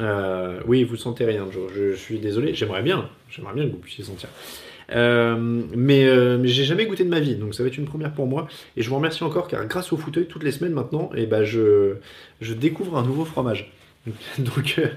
[0.00, 1.48] Euh, oui, vous sentez rien.
[1.50, 2.54] Je, je suis désolé.
[2.54, 3.08] J'aimerais bien.
[3.28, 4.28] J'aimerais bien que vous puissiez sentir.
[4.90, 8.26] Mais, mais j'ai jamais goûté de ma vie, donc ça va être une première pour
[8.26, 8.48] moi.
[8.76, 11.26] Et je vous remercie encore car grâce au fauteuil, toutes les semaines maintenant, et eh
[11.26, 11.96] ben je,
[12.40, 13.72] je découvre un nouveau fromage.
[14.38, 14.88] Donc, euh,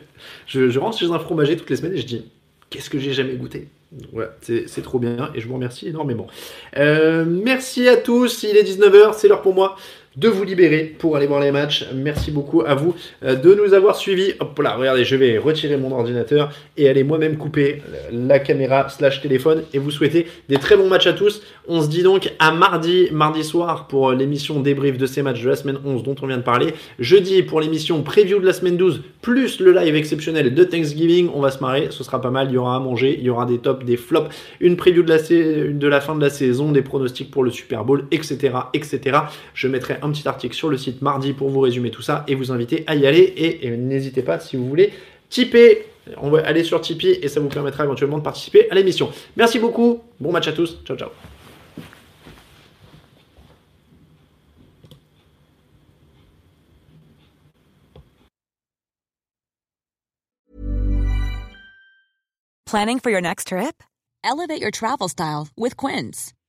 [0.47, 2.25] je, rentre chez un fromager toutes les semaines et je dis
[2.69, 3.67] qu'est-ce que j'ai jamais goûté?
[4.11, 6.25] Voilà, c'est trop bien et je vous remercie énormément.
[6.77, 9.75] Euh, merci à tous, il est 19h, c'est l'heure pour moi
[10.15, 11.87] de vous libérer pour aller voir les matchs.
[11.93, 14.33] Merci beaucoup à vous euh, de nous avoir suivis.
[14.39, 19.21] Hop là, regardez, je vais retirer mon ordinateur et aller moi-même couper la caméra slash
[19.21, 21.41] téléphone et vous souhaiter des très bons matchs à tous.
[21.67, 25.49] On se dit donc à mardi, mardi soir pour l'émission débrief de ces matchs de
[25.49, 26.73] la semaine 11 dont on vient de parler.
[26.99, 31.29] Jeudi pour l'émission preview de la semaine 12 plus le live exceptionnel de Thanksgiving.
[31.33, 32.47] On va se marrer, ce sera pas mal.
[32.49, 35.09] Il y aura à manger, il y aura des tops, des flops, une preview de
[35.09, 38.51] la, de la fin de la saison, des pronostics pour le Super Bowl, etc.
[38.73, 39.19] etc.
[39.53, 42.35] Je mettrai un petit article sur le site mardi pour vous résumer tout ça et
[42.35, 43.33] vous inviter à y aller.
[43.37, 44.91] Et, n'hésitez pas si vous voulez
[45.29, 45.85] tiper.
[46.17, 49.09] On va aller sur Tipeee et ça vous permettra éventuellement de participer à l'émission.
[49.37, 50.01] Merci beaucoup.
[50.19, 50.79] Bon match à tous.
[50.85, 51.09] Ciao, ciao.
[62.65, 63.83] Planning for your next trip?
[64.23, 66.33] Elevate your travel style with Quince.